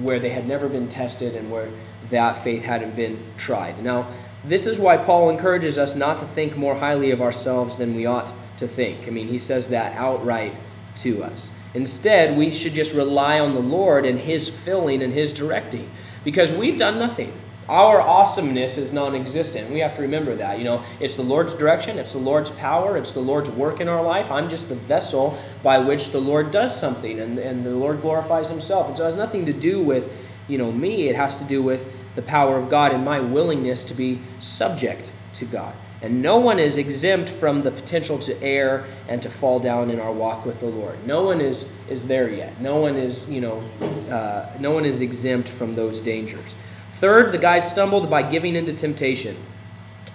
where 0.00 0.18
they 0.18 0.30
had 0.30 0.46
never 0.46 0.68
been 0.68 0.88
tested 0.88 1.34
and 1.34 1.50
where 1.50 1.68
that 2.10 2.42
faith 2.42 2.62
hadn't 2.62 2.96
been 2.96 3.18
tried. 3.36 3.82
Now, 3.82 4.08
this 4.44 4.66
is 4.66 4.80
why 4.80 4.96
Paul 4.96 5.28
encourages 5.30 5.76
us 5.76 5.94
not 5.94 6.18
to 6.18 6.24
think 6.24 6.56
more 6.56 6.74
highly 6.74 7.10
of 7.10 7.20
ourselves 7.20 7.76
than 7.76 7.94
we 7.94 8.06
ought 8.06 8.32
to 8.56 8.66
think. 8.66 9.06
I 9.06 9.10
mean, 9.10 9.28
he 9.28 9.38
says 9.38 9.68
that 9.68 9.94
outright 9.96 10.54
to 10.96 11.22
us. 11.22 11.50
Instead, 11.74 12.36
we 12.36 12.52
should 12.54 12.74
just 12.74 12.94
rely 12.94 13.38
on 13.38 13.54
the 13.54 13.60
Lord 13.60 14.04
and 14.06 14.18
His 14.18 14.48
filling 14.48 15.02
and 15.02 15.12
His 15.12 15.32
directing 15.32 15.90
because 16.24 16.52
we've 16.52 16.78
done 16.78 16.98
nothing. 16.98 17.32
Our 17.70 18.00
awesomeness 18.00 18.78
is 18.78 18.92
non 18.92 19.14
existent. 19.14 19.70
We 19.70 19.78
have 19.78 19.94
to 19.94 20.02
remember 20.02 20.34
that. 20.34 20.58
You 20.58 20.64
know, 20.64 20.82
it's 20.98 21.14
the 21.14 21.22
Lord's 21.22 21.54
direction, 21.54 22.00
it's 22.00 22.14
the 22.14 22.18
Lord's 22.18 22.50
power, 22.50 22.96
it's 22.96 23.12
the 23.12 23.20
Lord's 23.20 23.48
work 23.48 23.78
in 23.78 23.88
our 23.88 24.02
life. 24.02 24.28
I'm 24.28 24.50
just 24.50 24.68
the 24.68 24.74
vessel 24.74 25.38
by 25.62 25.78
which 25.78 26.10
the 26.10 26.20
Lord 26.20 26.50
does 26.50 26.78
something 26.78 27.20
and, 27.20 27.38
and 27.38 27.64
the 27.64 27.70
Lord 27.70 28.02
glorifies 28.02 28.48
Himself. 28.48 28.88
And 28.88 28.96
so 28.96 29.04
it 29.04 29.06
has 29.06 29.16
nothing 29.16 29.46
to 29.46 29.52
do 29.52 29.80
with, 29.80 30.12
you 30.48 30.58
know, 30.58 30.72
me, 30.72 31.08
it 31.08 31.14
has 31.14 31.38
to 31.38 31.44
do 31.44 31.62
with 31.62 31.86
the 32.16 32.22
power 32.22 32.56
of 32.56 32.68
God 32.68 32.90
and 32.90 33.04
my 33.04 33.20
willingness 33.20 33.84
to 33.84 33.94
be 33.94 34.18
subject 34.40 35.12
to 35.34 35.44
God. 35.44 35.72
And 36.02 36.22
no 36.22 36.38
one 36.38 36.58
is 36.58 36.76
exempt 36.76 37.30
from 37.30 37.60
the 37.60 37.70
potential 37.70 38.18
to 38.20 38.42
err 38.42 38.84
and 39.06 39.22
to 39.22 39.30
fall 39.30 39.60
down 39.60 39.90
in 39.90 40.00
our 40.00 40.12
walk 40.12 40.44
with 40.44 40.58
the 40.58 40.66
Lord. 40.66 41.06
No 41.06 41.22
one 41.22 41.40
is, 41.40 41.70
is 41.88 42.08
there 42.08 42.28
yet. 42.28 42.60
No 42.60 42.78
one 42.78 42.96
is, 42.96 43.30
you 43.30 43.40
know, 43.40 43.62
uh, 44.10 44.50
no 44.58 44.72
one 44.72 44.84
is 44.84 45.02
exempt 45.02 45.48
from 45.48 45.76
those 45.76 46.00
dangers. 46.00 46.56
Third, 47.00 47.32
the 47.32 47.38
guy 47.38 47.58
stumbled 47.58 48.10
by 48.10 48.22
giving 48.22 48.54
into 48.54 48.74
temptation. 48.74 49.36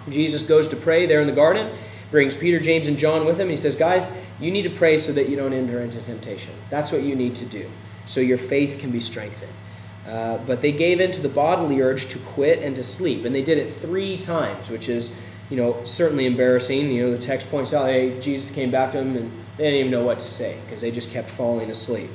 Jesus 0.08 0.42
goes 0.42 0.68
to 0.68 0.76
pray 0.76 1.04
there 1.06 1.20
in 1.20 1.26
the 1.26 1.32
garden, 1.32 1.76
brings 2.12 2.36
Peter, 2.36 2.60
James, 2.60 2.86
and 2.86 2.96
John 2.96 3.26
with 3.26 3.36
him. 3.36 3.48
And 3.48 3.50
he 3.50 3.56
says, 3.56 3.74
Guys, 3.74 4.10
you 4.40 4.52
need 4.52 4.62
to 4.62 4.70
pray 4.70 4.98
so 4.98 5.12
that 5.12 5.28
you 5.28 5.36
don't 5.36 5.52
enter 5.52 5.80
into 5.80 6.00
temptation. 6.00 6.54
That's 6.70 6.92
what 6.92 7.02
you 7.02 7.16
need 7.16 7.34
to 7.36 7.44
do, 7.44 7.68
so 8.04 8.20
your 8.20 8.38
faith 8.38 8.78
can 8.78 8.92
be 8.92 9.00
strengthened. 9.00 9.52
Uh, 10.06 10.38
but 10.46 10.62
they 10.62 10.70
gave 10.70 11.00
in 11.00 11.10
to 11.10 11.20
the 11.20 11.28
bodily 11.28 11.80
urge 11.80 12.06
to 12.06 12.18
quit 12.20 12.62
and 12.62 12.76
to 12.76 12.84
sleep. 12.84 13.24
And 13.24 13.34
they 13.34 13.42
did 13.42 13.58
it 13.58 13.68
three 13.68 14.16
times, 14.16 14.70
which 14.70 14.88
is 14.88 15.18
you 15.50 15.56
know, 15.56 15.82
certainly 15.84 16.26
embarrassing. 16.26 16.90
You 16.90 17.04
know, 17.04 17.10
the 17.12 17.18
text 17.18 17.50
points 17.50 17.72
out, 17.72 17.86
hey, 17.86 18.18
Jesus 18.20 18.54
came 18.54 18.70
back 18.70 18.92
to 18.92 18.98
them 18.98 19.16
and 19.16 19.32
they 19.56 19.64
didn't 19.64 19.80
even 19.80 19.90
know 19.90 20.04
what 20.04 20.18
to 20.20 20.28
say 20.28 20.58
because 20.64 20.80
they 20.80 20.90
just 20.90 21.10
kept 21.10 21.30
falling 21.30 21.70
asleep. 21.70 22.10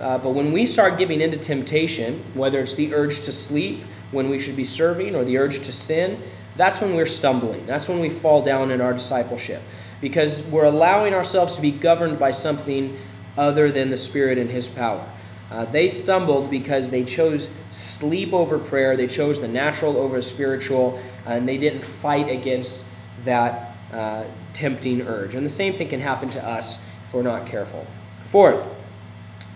Uh, 0.00 0.16
but 0.18 0.30
when 0.30 0.50
we 0.50 0.64
start 0.64 0.98
giving 0.98 1.20
into 1.20 1.36
temptation, 1.36 2.24
whether 2.34 2.58
it's 2.58 2.74
the 2.74 2.94
urge 2.94 3.20
to 3.20 3.32
sleep 3.32 3.84
when 4.12 4.30
we 4.30 4.38
should 4.38 4.56
be 4.56 4.64
serving 4.64 5.14
or 5.14 5.24
the 5.24 5.36
urge 5.36 5.60
to 5.60 5.72
sin, 5.72 6.20
that's 6.56 6.80
when 6.80 6.94
we're 6.94 7.06
stumbling. 7.06 7.66
That's 7.66 7.88
when 7.88 8.00
we 8.00 8.08
fall 8.10 8.42
down 8.42 8.70
in 8.70 8.80
our 8.80 8.92
discipleship 8.92 9.62
because 10.00 10.42
we're 10.44 10.64
allowing 10.64 11.14
ourselves 11.14 11.54
to 11.56 11.60
be 11.60 11.70
governed 11.70 12.18
by 12.18 12.30
something 12.30 12.98
other 13.36 13.70
than 13.70 13.90
the 13.90 13.96
Spirit 13.96 14.38
and 14.38 14.50
His 14.50 14.68
power. 14.68 15.06
Uh, 15.50 15.64
they 15.64 15.88
stumbled 15.88 16.50
because 16.50 16.90
they 16.90 17.04
chose 17.04 17.50
sleep 17.70 18.32
over 18.32 18.58
prayer, 18.58 18.96
they 18.96 19.06
chose 19.06 19.40
the 19.40 19.48
natural 19.48 19.96
over 19.96 20.16
the 20.16 20.22
spiritual, 20.22 21.02
and 21.26 21.46
they 21.48 21.58
didn't 21.58 21.84
fight 21.84 22.28
against 22.28 22.86
that 23.24 23.74
uh, 23.92 24.24
tempting 24.52 25.02
urge. 25.02 25.34
And 25.34 25.44
the 25.44 25.50
same 25.50 25.72
thing 25.72 25.88
can 25.88 26.00
happen 26.00 26.30
to 26.30 26.46
us 26.46 26.82
if 27.06 27.12
we're 27.12 27.22
not 27.22 27.46
careful. 27.46 27.86
Fourth, 28.26 28.68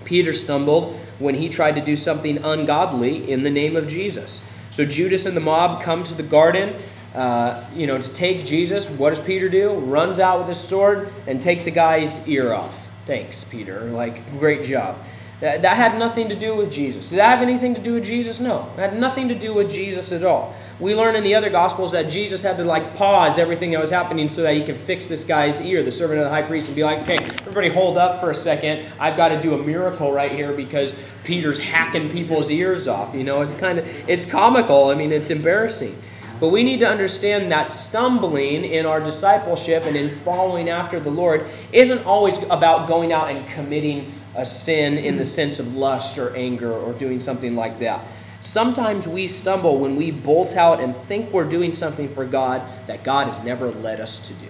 Peter 0.04 0.32
stumbled 0.32 0.99
when 1.18 1.34
he 1.34 1.49
tried 1.49 1.75
to 1.76 1.80
do 1.80 1.96
something 1.96 2.38
ungodly 2.38 3.30
in 3.30 3.43
the 3.43 3.50
name 3.50 3.76
of 3.76 3.86
Jesus. 3.86 4.43
So 4.71 4.84
Judas 4.84 5.26
and 5.26 5.36
the 5.36 5.40
mob 5.40 5.82
come 5.82 6.02
to 6.04 6.14
the 6.14 6.23
garden. 6.23 6.75
Uh, 7.14 7.64
you 7.73 7.86
know, 7.86 7.97
to 7.97 8.12
take 8.12 8.45
Jesus, 8.45 8.90
what 8.90 9.10
does 9.10 9.21
Peter 9.21 9.49
do? 9.49 9.71
Runs 9.73 10.19
out 10.19 10.40
with 10.40 10.49
his 10.49 10.58
sword 10.58 11.12
and 11.28 11.40
takes 11.40 11.67
a 11.67 11.71
guy's 11.71 12.26
ear 12.26 12.52
off. 12.52 12.90
Thanks, 13.06 13.45
Peter. 13.45 13.84
Like, 13.84 14.28
great 14.38 14.64
job. 14.64 14.99
That, 15.40 15.62
that 15.62 15.76
had 15.76 15.99
nothing 15.99 16.28
to 16.30 16.34
do 16.34 16.56
with 16.56 16.73
Jesus. 16.73 17.10
Did 17.10 17.19
that 17.19 17.38
have 17.38 17.43
anything 17.43 17.75
to 17.75 17.80
do 17.80 17.95
with 17.95 18.04
Jesus? 18.04 18.40
No. 18.40 18.69
It 18.76 18.80
had 18.80 18.99
nothing 18.99 19.28
to 19.28 19.34
do 19.34 19.54
with 19.54 19.71
Jesus 19.71 20.10
at 20.10 20.25
all. 20.25 20.56
We 20.80 20.97
learn 20.97 21.15
in 21.15 21.23
the 21.23 21.37
other 21.37 21.50
Gospels 21.50 21.93
that 21.93 22.08
Jesus 22.08 22.43
had 22.43 22.56
to 22.56 22.65
like 22.65 22.97
pause 22.97 23.39
everything 23.39 23.71
that 23.71 23.80
was 23.80 23.91
happening 23.91 24.28
so 24.28 24.43
that 24.43 24.54
he 24.54 24.65
could 24.65 24.76
fix 24.76 25.06
this 25.06 25.23
guy's 25.23 25.60
ear, 25.60 25.84
the 25.84 25.93
servant 25.93 26.19
of 26.19 26.25
the 26.25 26.30
high 26.30 26.43
priest, 26.43 26.67
and 26.67 26.75
be 26.75 26.82
like, 26.82 27.02
okay, 27.02 27.23
everybody 27.43 27.69
hold 27.69 27.97
up 27.97 28.21
for 28.21 28.32
a 28.32 28.34
second. 28.34 28.84
I've 28.99 29.17
got 29.17 29.28
to 29.28 29.41
do 29.41 29.54
a 29.54 29.58
miracle 29.58 30.13
right 30.13 30.32
here 30.32 30.52
because 30.52 30.97
Peter's 31.23 31.60
hacking 31.60 32.10
people's 32.10 32.50
ears 32.50 32.89
off. 32.89 33.15
You 33.15 33.23
know, 33.23 33.43
it's 33.43 33.54
kind 33.54 33.78
of, 33.78 34.08
it's 34.08 34.26
comical. 34.26 34.91
I 34.91 34.95
mean, 34.95 35.13
it's 35.13 35.30
embarrassing. 35.30 35.97
But 36.41 36.49
we 36.49 36.65
need 36.65 36.80
to 36.80 36.89
understand 36.89 37.52
that 37.52 37.71
stumbling 37.71 38.65
in 38.65 38.84
our 38.84 38.99
discipleship 38.99 39.84
and 39.84 39.97
in 39.97 40.10
following 40.10 40.69
after 40.69 40.99
the 40.99 41.10
Lord 41.10 41.47
isn't 41.73 42.04
always 42.04 42.43
about 42.50 42.89
going 42.89 43.13
out 43.13 43.30
and 43.30 43.47
committing 43.49 44.13
a 44.34 44.45
sin 44.45 44.99
in 44.99 45.17
the 45.17 45.25
sense 45.25 45.60
of 45.60 45.76
lust 45.76 46.19
or 46.19 46.34
anger 46.34 46.73
or 46.73 46.93
doing 46.95 47.21
something 47.21 47.54
like 47.54 47.78
that. 47.78 48.04
Sometimes 48.45 49.09
we 49.09 49.26
stumble 49.26 49.78
when 49.78 49.97
we 49.97 50.11
bolt 50.11 50.54
out 50.54 50.78
and 50.78 50.95
think 50.95 51.33
we're 51.33 51.49
doing 51.49 51.73
something 51.73 52.11
for 52.11 52.26
God 52.26 52.61
that 52.87 53.02
God 53.02 53.26
has 53.26 53.43
never 53.43 53.71
led 53.71 54.02
us 54.02 54.28
to 54.28 54.35
do. 54.35 54.47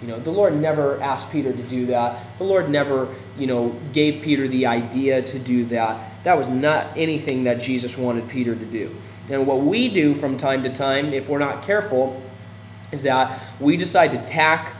You 0.00 0.06
know, 0.06 0.20
the 0.20 0.30
Lord 0.30 0.54
never 0.54 1.00
asked 1.02 1.32
Peter 1.32 1.52
to 1.52 1.62
do 1.64 1.86
that. 1.86 2.38
The 2.38 2.44
Lord 2.44 2.70
never, 2.70 3.12
you 3.36 3.48
know, 3.48 3.74
gave 3.92 4.22
Peter 4.22 4.46
the 4.46 4.66
idea 4.66 5.22
to 5.22 5.40
do 5.40 5.64
that. 5.66 6.22
That 6.22 6.38
was 6.38 6.48
not 6.48 6.96
anything 6.96 7.42
that 7.44 7.60
Jesus 7.60 7.98
wanted 7.98 8.28
Peter 8.28 8.54
to 8.54 8.64
do. 8.64 8.94
And 9.28 9.44
what 9.44 9.58
we 9.58 9.88
do 9.88 10.14
from 10.14 10.38
time 10.38 10.62
to 10.62 10.70
time, 10.70 11.12
if 11.12 11.28
we're 11.28 11.40
not 11.40 11.64
careful, 11.64 12.22
is 12.92 13.02
that 13.02 13.42
we 13.58 13.76
decide 13.76 14.12
to 14.12 14.24
tack 14.24 14.72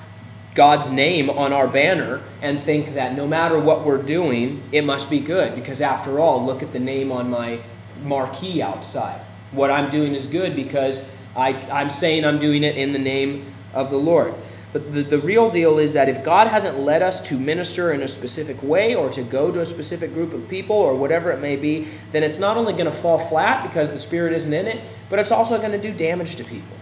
God's 0.54 0.88
name 0.88 1.28
on 1.28 1.52
our 1.52 1.66
banner 1.66 2.20
and 2.40 2.60
think 2.60 2.94
that 2.94 3.16
no 3.16 3.26
matter 3.26 3.58
what 3.58 3.84
we're 3.84 4.02
doing, 4.02 4.62
it 4.70 4.84
must 4.84 5.10
be 5.10 5.18
good. 5.18 5.56
Because 5.56 5.80
after 5.80 6.20
all, 6.20 6.46
look 6.46 6.62
at 6.62 6.72
the 6.72 6.78
name 6.78 7.10
on 7.10 7.28
my 7.28 7.58
marquee 8.02 8.62
outside. 8.62 9.20
What 9.52 9.70
I'm 9.70 9.90
doing 9.90 10.14
is 10.14 10.26
good 10.26 10.56
because 10.56 11.06
I, 11.36 11.50
I'm 11.70 11.90
saying 11.90 12.24
I'm 12.24 12.38
doing 12.38 12.62
it 12.62 12.76
in 12.76 12.92
the 12.92 12.98
name 12.98 13.52
of 13.74 13.90
the 13.90 13.96
Lord. 13.96 14.34
But 14.72 14.92
the, 14.92 15.02
the 15.02 15.18
real 15.18 15.50
deal 15.50 15.78
is 15.78 15.92
that 15.92 16.08
if 16.08 16.24
God 16.24 16.46
hasn't 16.46 16.78
led 16.78 17.02
us 17.02 17.20
to 17.28 17.38
minister 17.38 17.92
in 17.92 18.02
a 18.02 18.08
specific 18.08 18.62
way 18.62 18.94
or 18.94 19.10
to 19.10 19.22
go 19.22 19.52
to 19.52 19.60
a 19.60 19.66
specific 19.66 20.14
group 20.14 20.32
of 20.32 20.48
people 20.48 20.76
or 20.76 20.96
whatever 20.96 21.30
it 21.30 21.40
may 21.40 21.56
be, 21.56 21.88
then 22.10 22.22
it's 22.22 22.38
not 22.38 22.56
only 22.56 22.72
going 22.72 22.86
to 22.86 22.92
fall 22.92 23.18
flat 23.18 23.62
because 23.62 23.92
the 23.92 23.98
Spirit 23.98 24.32
isn't 24.32 24.52
in 24.52 24.66
it, 24.66 24.80
but 25.10 25.18
it's 25.18 25.30
also 25.30 25.58
going 25.58 25.72
to 25.72 25.78
do 25.78 25.92
damage 25.92 26.36
to 26.36 26.44
people. 26.44 26.76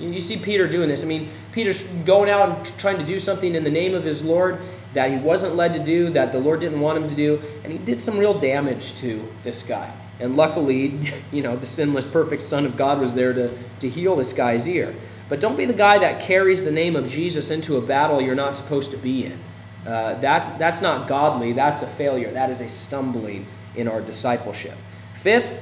You 0.00 0.20
see 0.20 0.36
Peter 0.36 0.68
doing 0.68 0.88
this. 0.88 1.02
I 1.02 1.06
mean, 1.06 1.30
Peter's 1.52 1.82
going 2.04 2.28
out 2.28 2.48
and 2.48 2.78
trying 2.78 2.98
to 2.98 3.06
do 3.06 3.18
something 3.18 3.54
in 3.54 3.64
the 3.64 3.70
name 3.70 3.94
of 3.94 4.04
his 4.04 4.22
Lord 4.22 4.58
that 4.92 5.10
he 5.10 5.16
wasn't 5.16 5.54
led 5.54 5.72
to 5.74 5.78
do, 5.78 6.10
that 6.10 6.32
the 6.32 6.38
Lord 6.38 6.60
didn't 6.60 6.80
want 6.80 6.98
him 6.98 7.08
to 7.08 7.14
do, 7.14 7.40
and 7.62 7.72
he 7.72 7.78
did 7.78 8.02
some 8.02 8.18
real 8.18 8.38
damage 8.38 8.94
to 8.96 9.26
this 9.42 9.62
guy. 9.62 9.90
And 10.20 10.36
luckily, 10.36 11.12
you 11.32 11.42
know, 11.42 11.56
the 11.56 11.66
sinless, 11.66 12.06
perfect 12.06 12.42
Son 12.42 12.66
of 12.66 12.76
God 12.76 13.00
was 13.00 13.14
there 13.14 13.32
to, 13.32 13.56
to 13.80 13.88
heal 13.88 14.16
this 14.16 14.32
guy's 14.32 14.66
ear. 14.66 14.94
But 15.28 15.40
don't 15.40 15.56
be 15.56 15.64
the 15.64 15.72
guy 15.72 15.98
that 15.98 16.20
carries 16.20 16.62
the 16.62 16.70
name 16.70 16.94
of 16.94 17.08
Jesus 17.08 17.50
into 17.50 17.76
a 17.76 17.80
battle 17.80 18.20
you're 18.20 18.34
not 18.34 18.56
supposed 18.56 18.92
to 18.92 18.96
be 18.96 19.26
in. 19.26 19.38
Uh, 19.84 20.14
that, 20.20 20.58
that's 20.58 20.80
not 20.80 21.08
godly, 21.08 21.52
that's 21.52 21.82
a 21.82 21.86
failure. 21.86 22.32
That 22.32 22.50
is 22.50 22.60
a 22.60 22.68
stumbling 22.68 23.46
in 23.74 23.88
our 23.88 24.00
discipleship. 24.00 24.76
Fifth, 25.14 25.60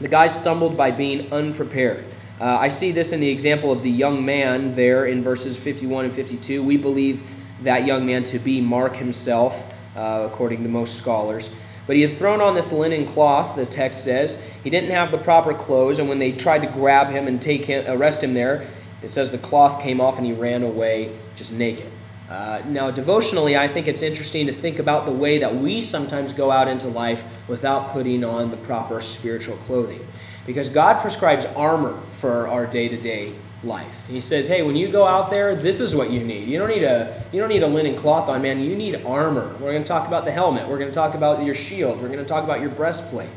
the 0.00 0.08
guy 0.08 0.26
stumbled 0.26 0.76
by 0.76 0.90
being 0.90 1.32
unprepared. 1.32 2.04
Uh, 2.40 2.56
I 2.58 2.68
see 2.68 2.90
this 2.90 3.12
in 3.12 3.20
the 3.20 3.28
example 3.28 3.70
of 3.70 3.82
the 3.82 3.90
young 3.90 4.24
man 4.24 4.74
there 4.74 5.04
in 5.04 5.22
verses 5.22 5.58
51 5.58 6.06
and 6.06 6.14
52. 6.14 6.62
We 6.62 6.78
believe 6.78 7.22
that 7.62 7.86
young 7.86 8.06
man 8.06 8.24
to 8.24 8.38
be 8.38 8.62
Mark 8.62 8.96
himself, 8.96 9.70
uh, 9.94 10.26
according 10.26 10.62
to 10.62 10.68
most 10.70 10.96
scholars. 10.96 11.50
But 11.86 11.96
he 11.96 12.02
had 12.02 12.12
thrown 12.12 12.40
on 12.40 12.54
this 12.54 12.72
linen 12.72 13.06
cloth, 13.06 13.56
the 13.56 13.66
text 13.66 14.04
says. 14.04 14.40
He 14.62 14.70
didn't 14.70 14.90
have 14.90 15.10
the 15.10 15.18
proper 15.18 15.54
clothes, 15.54 15.98
and 15.98 16.08
when 16.08 16.18
they 16.18 16.32
tried 16.32 16.60
to 16.60 16.68
grab 16.68 17.08
him 17.08 17.26
and 17.26 17.40
take 17.40 17.64
him, 17.64 17.84
arrest 17.88 18.22
him 18.22 18.34
there, 18.34 18.66
it 19.02 19.10
says 19.10 19.30
the 19.30 19.38
cloth 19.38 19.82
came 19.82 20.00
off 20.00 20.18
and 20.18 20.26
he 20.26 20.32
ran 20.32 20.62
away 20.62 21.16
just 21.34 21.52
naked. 21.52 21.90
Uh, 22.28 22.62
now, 22.66 22.92
devotionally, 22.92 23.56
I 23.56 23.66
think 23.66 23.88
it's 23.88 24.02
interesting 24.02 24.46
to 24.46 24.52
think 24.52 24.78
about 24.78 25.04
the 25.04 25.12
way 25.12 25.38
that 25.38 25.56
we 25.56 25.80
sometimes 25.80 26.32
go 26.32 26.52
out 26.52 26.68
into 26.68 26.86
life 26.86 27.24
without 27.48 27.90
putting 27.90 28.22
on 28.22 28.52
the 28.52 28.56
proper 28.58 29.00
spiritual 29.00 29.56
clothing. 29.56 30.06
Because 30.46 30.68
God 30.68 31.00
prescribes 31.00 31.44
armor 31.46 32.00
for 32.10 32.46
our 32.46 32.66
day 32.66 32.88
to 32.88 32.96
day 32.96 33.34
life. 33.62 34.06
He 34.08 34.20
says, 34.20 34.48
"Hey, 34.48 34.62
when 34.62 34.76
you 34.76 34.88
go 34.88 35.06
out 35.06 35.30
there, 35.30 35.54
this 35.54 35.80
is 35.80 35.94
what 35.94 36.10
you 36.10 36.24
need. 36.24 36.48
You 36.48 36.58
don't 36.58 36.68
need 36.68 36.82
a 36.82 37.22
you 37.32 37.40
don't 37.40 37.50
need 37.50 37.62
a 37.62 37.66
linen 37.66 37.96
cloth 37.96 38.28
on, 38.28 38.42
man. 38.42 38.60
You 38.60 38.74
need 38.74 38.94
armor. 39.04 39.54
We're 39.60 39.72
going 39.72 39.82
to 39.82 39.88
talk 39.88 40.08
about 40.08 40.24
the 40.24 40.32
helmet. 40.32 40.68
We're 40.68 40.78
going 40.78 40.90
to 40.90 40.94
talk 40.94 41.14
about 41.14 41.44
your 41.44 41.54
shield. 41.54 42.00
We're 42.00 42.08
going 42.08 42.20
to 42.20 42.24
talk 42.24 42.44
about 42.44 42.60
your 42.60 42.70
breastplate. 42.70 43.28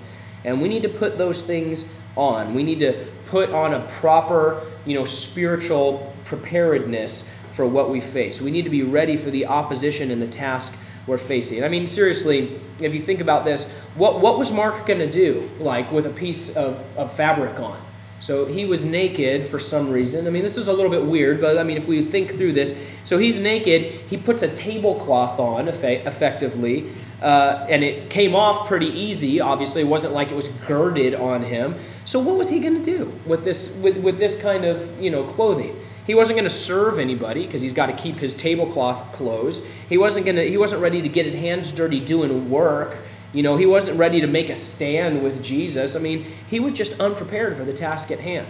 And 0.45 0.61
we 0.61 0.67
need 0.67 0.83
to 0.83 0.89
put 0.89 1.17
those 1.17 1.41
things 1.41 1.93
on. 2.15 2.53
We 2.53 2.63
need 2.63 2.79
to 2.79 3.05
put 3.27 3.49
on 3.51 3.73
a 3.73 3.81
proper, 3.99 4.61
you 4.85 4.97
know, 4.97 5.05
spiritual 5.05 6.13
preparedness 6.25 7.33
for 7.53 7.65
what 7.65 7.89
we 7.89 8.01
face. 8.01 8.41
We 8.41 8.51
need 8.51 8.63
to 8.63 8.69
be 8.69 8.83
ready 8.83 9.15
for 9.15 9.31
the 9.31 9.45
opposition 9.45 10.11
and 10.11 10.21
the 10.21 10.27
task 10.27 10.75
we're 11.05 11.17
facing. 11.17 11.63
I 11.63 11.67
mean, 11.67 11.85
seriously, 11.85 12.59
if 12.79 12.93
you 12.93 13.01
think 13.01 13.21
about 13.21 13.45
this, 13.45 13.69
what, 13.95 14.21
what 14.21 14.37
was 14.37 14.51
Mark 14.51 14.85
going 14.85 14.99
to 14.99 15.11
do, 15.11 15.49
like, 15.59 15.91
with 15.91 16.05
a 16.05 16.09
piece 16.09 16.55
of, 16.55 16.83
of 16.97 17.13
fabric 17.13 17.59
on? 17.59 17.79
So 18.23 18.45
he 18.45 18.63
was 18.63 18.85
naked 18.85 19.43
for 19.43 19.59
some 19.59 19.91
reason. 19.91 20.27
I 20.27 20.29
mean, 20.29 20.43
this 20.43 20.55
is 20.55 20.69
a 20.69 20.73
little 20.73 20.89
bit 20.89 21.03
weird, 21.03 21.41
but 21.41 21.57
I 21.57 21.63
mean, 21.63 21.75
if 21.75 21.89
we 21.89 22.01
think 22.05 22.37
through 22.37 22.53
this, 22.53 22.73
so 23.03 23.17
he's 23.17 23.37
naked. 23.37 23.91
He 24.09 24.15
puts 24.15 24.41
a 24.43 24.55
tablecloth 24.55 25.41
on, 25.41 25.67
effectively, 25.67 26.89
uh, 27.21 27.67
and 27.67 27.83
it 27.83 28.09
came 28.09 28.33
off 28.33 28.65
pretty 28.65 28.87
easy. 28.87 29.41
Obviously, 29.41 29.81
it 29.81 29.89
wasn't 29.89 30.13
like 30.13 30.31
it 30.31 30.35
was 30.35 30.47
girded 30.47 31.15
on 31.15 31.43
him. 31.43 31.75
So 32.05 32.21
what 32.21 32.37
was 32.37 32.47
he 32.47 32.61
going 32.61 32.81
to 32.81 32.97
do 32.97 33.11
with 33.25 33.43
this 33.43 33.75
with, 33.81 33.97
with 33.97 34.19
this 34.19 34.41
kind 34.41 34.63
of 34.63 35.01
you 35.01 35.09
know 35.09 35.25
clothing? 35.25 35.77
He 36.07 36.15
wasn't 36.15 36.37
going 36.37 36.49
to 36.49 36.55
serve 36.55 36.99
anybody 36.99 37.45
because 37.45 37.61
he's 37.61 37.73
got 37.73 37.87
to 37.87 37.93
keep 37.93 38.19
his 38.19 38.33
tablecloth 38.33 39.11
closed. 39.11 39.65
He 39.89 39.97
wasn't 39.97 40.25
going 40.25 40.37
to. 40.37 40.49
He 40.49 40.57
wasn't 40.57 40.81
ready 40.81 41.01
to 41.01 41.09
get 41.09 41.25
his 41.25 41.33
hands 41.33 41.73
dirty 41.73 41.99
doing 41.99 42.49
work. 42.49 42.99
You 43.33 43.41
know, 43.41 43.57
he 43.57 43.65
wasn't 43.65 43.97
ready 43.97 44.21
to 44.21 44.27
make 44.27 44.49
a 44.49 44.55
stand 44.55 45.23
with 45.23 45.43
Jesus. 45.43 45.95
I 45.95 45.99
mean, 45.99 46.25
he 46.47 46.59
was 46.59 46.71
just 46.71 46.99
unprepared 46.99 47.57
for 47.57 47.65
the 47.65 47.73
task 47.73 48.11
at 48.11 48.19
hand. 48.19 48.47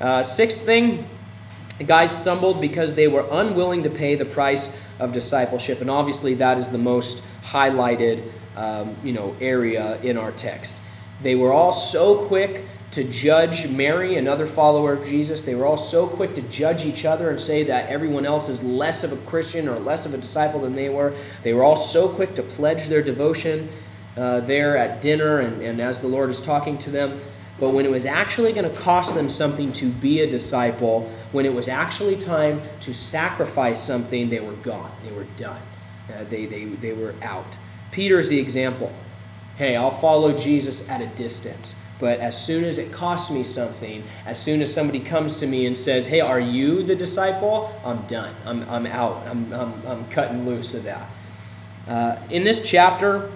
Uh, 0.00 0.22
sixth 0.22 0.66
thing, 0.66 1.08
the 1.78 1.84
guys 1.84 2.16
stumbled 2.16 2.60
because 2.60 2.94
they 2.94 3.06
were 3.06 3.24
unwilling 3.30 3.84
to 3.84 3.90
pay 3.90 4.16
the 4.16 4.24
price 4.24 4.80
of 4.98 5.12
discipleship, 5.12 5.80
and 5.80 5.88
obviously 5.88 6.34
that 6.34 6.58
is 6.58 6.68
the 6.68 6.78
most 6.78 7.24
highlighted, 7.44 8.28
um, 8.56 8.96
you 9.04 9.12
know, 9.12 9.36
area 9.40 10.00
in 10.02 10.16
our 10.16 10.32
text. 10.32 10.76
They 11.22 11.36
were 11.36 11.52
all 11.52 11.72
so 11.72 12.26
quick 12.26 12.64
to 12.90 13.04
judge 13.04 13.68
Mary, 13.68 14.16
another 14.16 14.46
follower 14.46 14.94
of 14.94 15.06
Jesus. 15.06 15.42
They 15.42 15.54
were 15.54 15.66
all 15.66 15.76
so 15.76 16.06
quick 16.06 16.34
to 16.34 16.42
judge 16.42 16.84
each 16.84 17.04
other 17.04 17.30
and 17.30 17.40
say 17.40 17.62
that 17.64 17.88
everyone 17.88 18.26
else 18.26 18.48
is 18.48 18.62
less 18.62 19.04
of 19.04 19.12
a 19.12 19.16
Christian 19.28 19.68
or 19.68 19.78
less 19.78 20.06
of 20.06 20.14
a 20.14 20.16
disciple 20.16 20.62
than 20.62 20.74
they 20.74 20.88
were. 20.88 21.14
They 21.42 21.52
were 21.52 21.62
all 21.62 21.76
so 21.76 22.08
quick 22.08 22.34
to 22.36 22.42
pledge 22.42 22.88
their 22.88 23.02
devotion 23.02 23.68
uh, 24.18 24.40
there 24.40 24.76
at 24.76 25.00
dinner 25.00 25.38
and, 25.38 25.62
and 25.62 25.80
as 25.80 26.00
the 26.00 26.08
Lord 26.08 26.28
is 26.28 26.40
talking 26.40 26.76
to 26.78 26.90
them. 26.90 27.20
But 27.60 27.70
when 27.70 27.84
it 27.84 27.90
was 27.90 28.06
actually 28.06 28.52
going 28.52 28.70
to 28.70 28.76
cost 28.80 29.14
them 29.14 29.28
something 29.28 29.72
to 29.74 29.88
be 29.88 30.20
a 30.20 30.30
disciple, 30.30 31.10
when 31.32 31.44
it 31.44 31.52
was 31.52 31.68
actually 31.68 32.16
time 32.16 32.62
to 32.80 32.94
sacrifice 32.94 33.82
something, 33.82 34.28
they 34.28 34.40
were 34.40 34.52
gone. 34.54 34.92
They 35.04 35.12
were 35.12 35.26
done. 35.36 35.60
Uh, 36.12 36.24
they, 36.24 36.46
they, 36.46 36.64
they 36.64 36.92
were 36.92 37.14
out. 37.22 37.58
Peter's 37.90 38.28
the 38.28 38.38
example. 38.38 38.92
Hey, 39.56 39.74
I'll 39.74 39.90
follow 39.90 40.36
Jesus 40.36 40.88
at 40.88 41.00
a 41.00 41.06
distance. 41.06 41.74
But 41.98 42.20
as 42.20 42.40
soon 42.40 42.62
as 42.62 42.78
it 42.78 42.92
costs 42.92 43.30
me 43.30 43.42
something, 43.42 44.04
as 44.24 44.40
soon 44.40 44.62
as 44.62 44.72
somebody 44.72 45.00
comes 45.00 45.36
to 45.36 45.46
me 45.48 45.66
and 45.66 45.76
says, 45.76 46.06
Hey, 46.06 46.20
are 46.20 46.38
you 46.38 46.84
the 46.84 46.94
disciple? 46.94 47.72
I'm 47.84 48.06
done. 48.06 48.34
I'm, 48.44 48.68
I'm 48.70 48.86
out. 48.86 49.26
I'm, 49.26 49.52
I'm, 49.52 49.86
I'm 49.86 50.08
cutting 50.10 50.46
loose 50.46 50.74
of 50.74 50.84
that. 50.84 51.10
Uh, 51.88 52.16
in 52.30 52.44
this 52.44 52.60
chapter, 52.60 53.32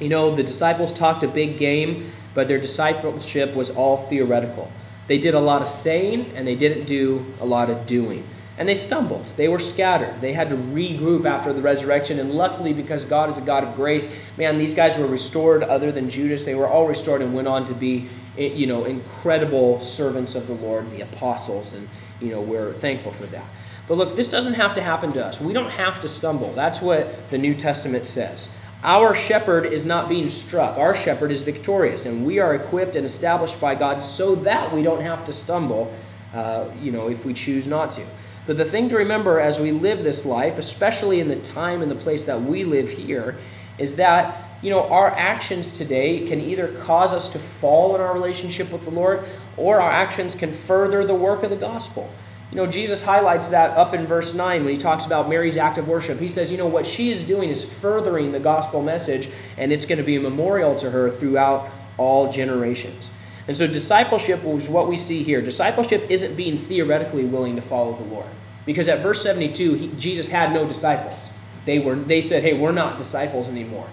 you 0.00 0.08
know, 0.08 0.34
the 0.34 0.42
disciples 0.42 0.92
talked 0.92 1.22
a 1.22 1.28
big 1.28 1.58
game, 1.58 2.12
but 2.34 2.48
their 2.48 2.58
discipleship 2.58 3.54
was 3.54 3.70
all 3.70 3.96
theoretical. 3.96 4.70
They 5.08 5.18
did 5.18 5.34
a 5.34 5.40
lot 5.40 5.62
of 5.62 5.68
saying 5.68 6.32
and 6.36 6.46
they 6.46 6.54
didn't 6.54 6.84
do 6.84 7.24
a 7.40 7.46
lot 7.46 7.70
of 7.70 7.86
doing. 7.86 8.24
And 8.58 8.68
they 8.68 8.74
stumbled. 8.74 9.24
They 9.36 9.48
were 9.48 9.60
scattered. 9.60 10.20
They 10.20 10.32
had 10.32 10.50
to 10.50 10.56
regroup 10.56 11.24
after 11.26 11.52
the 11.52 11.62
resurrection. 11.62 12.18
And 12.18 12.32
luckily, 12.32 12.72
because 12.72 13.04
God 13.04 13.28
is 13.30 13.38
a 13.38 13.40
God 13.40 13.62
of 13.62 13.76
grace, 13.76 14.12
man, 14.36 14.58
these 14.58 14.74
guys 14.74 14.98
were 14.98 15.06
restored 15.06 15.62
other 15.62 15.92
than 15.92 16.10
Judas. 16.10 16.44
They 16.44 16.56
were 16.56 16.68
all 16.68 16.86
restored 16.88 17.22
and 17.22 17.32
went 17.32 17.46
on 17.46 17.66
to 17.66 17.74
be, 17.74 18.08
eh, 18.36 18.48
you 18.48 18.66
know, 18.66 18.84
incredible 18.84 19.80
servants 19.80 20.34
of 20.34 20.48
the 20.48 20.54
Lord, 20.54 20.90
the 20.90 21.02
apostles. 21.02 21.72
And, 21.72 21.88
you 22.20 22.30
know, 22.30 22.40
we're 22.40 22.72
thankful 22.72 23.12
for 23.12 23.26
that. 23.26 23.44
But 23.86 23.96
look, 23.96 24.16
this 24.16 24.28
doesn't 24.28 24.54
have 24.54 24.74
to 24.74 24.82
happen 24.82 25.12
to 25.12 25.24
us. 25.24 25.40
We 25.40 25.52
don't 25.52 25.70
have 25.70 26.00
to 26.00 26.08
stumble. 26.08 26.52
That's 26.52 26.82
what 26.82 27.30
the 27.30 27.38
New 27.38 27.54
Testament 27.54 28.06
says. 28.06 28.50
Our 28.84 29.12
shepherd 29.12 29.66
is 29.66 29.84
not 29.84 30.08
being 30.08 30.28
struck. 30.28 30.78
Our 30.78 30.94
shepherd 30.94 31.32
is 31.32 31.42
victorious, 31.42 32.06
and 32.06 32.24
we 32.24 32.38
are 32.38 32.54
equipped 32.54 32.94
and 32.94 33.04
established 33.04 33.60
by 33.60 33.74
God 33.74 34.00
so 34.00 34.36
that 34.36 34.72
we 34.72 34.82
don't 34.82 35.00
have 35.00 35.24
to 35.24 35.32
stumble, 35.32 35.92
uh, 36.32 36.66
you 36.80 36.92
know, 36.92 37.08
if 37.08 37.24
we 37.24 37.34
choose 37.34 37.66
not 37.66 37.90
to. 37.92 38.06
But 38.46 38.56
the 38.56 38.64
thing 38.64 38.88
to 38.90 38.96
remember 38.96 39.40
as 39.40 39.58
we 39.60 39.72
live 39.72 40.04
this 40.04 40.24
life, 40.24 40.58
especially 40.58 41.18
in 41.18 41.28
the 41.28 41.36
time 41.36 41.82
and 41.82 41.90
the 41.90 41.96
place 41.96 42.24
that 42.26 42.40
we 42.40 42.62
live 42.64 42.88
here, 42.88 43.36
is 43.78 43.96
that 43.96 44.44
you 44.62 44.70
know 44.70 44.88
our 44.88 45.08
actions 45.10 45.70
today 45.72 46.26
can 46.26 46.40
either 46.40 46.68
cause 46.82 47.12
us 47.12 47.28
to 47.32 47.38
fall 47.38 47.94
in 47.94 48.00
our 48.00 48.14
relationship 48.14 48.70
with 48.72 48.84
the 48.84 48.90
Lord, 48.90 49.24
or 49.56 49.80
our 49.80 49.90
actions 49.90 50.34
can 50.36 50.52
further 50.52 51.04
the 51.04 51.14
work 51.14 51.42
of 51.42 51.50
the 51.50 51.56
gospel. 51.56 52.12
You 52.50 52.56
know, 52.56 52.66
Jesus 52.66 53.02
highlights 53.02 53.48
that 53.48 53.76
up 53.76 53.92
in 53.92 54.06
verse 54.06 54.32
9 54.32 54.64
when 54.64 54.72
he 54.72 54.78
talks 54.78 55.04
about 55.04 55.28
Mary's 55.28 55.58
act 55.58 55.76
of 55.76 55.86
worship. 55.86 56.18
He 56.18 56.28
says, 56.28 56.50
you 56.50 56.56
know, 56.56 56.66
what 56.66 56.86
she 56.86 57.10
is 57.10 57.26
doing 57.26 57.50
is 57.50 57.64
furthering 57.64 58.32
the 58.32 58.40
gospel 58.40 58.82
message, 58.82 59.28
and 59.58 59.70
it's 59.70 59.84
going 59.84 59.98
to 59.98 60.04
be 60.04 60.16
a 60.16 60.20
memorial 60.20 60.74
to 60.76 60.90
her 60.90 61.10
throughout 61.10 61.68
all 61.98 62.32
generations. 62.32 63.10
And 63.46 63.56
so, 63.56 63.66
discipleship 63.66 64.44
is 64.44 64.68
what 64.68 64.88
we 64.88 64.96
see 64.96 65.22
here. 65.22 65.42
Discipleship 65.42 66.06
isn't 66.10 66.36
being 66.36 66.56
theoretically 66.56 67.24
willing 67.24 67.56
to 67.56 67.62
follow 67.62 67.94
the 67.94 68.04
Lord. 68.04 68.28
Because 68.64 68.88
at 68.88 69.00
verse 69.00 69.22
72, 69.22 69.74
he, 69.74 69.88
Jesus 69.98 70.28
had 70.28 70.52
no 70.52 70.66
disciples. 70.66 71.18
They, 71.64 71.78
were, 71.78 71.96
they 71.96 72.20
said, 72.20 72.42
hey, 72.42 72.54
we're 72.54 72.72
not 72.72 72.98
disciples 72.98 73.48
anymore. 73.48 73.88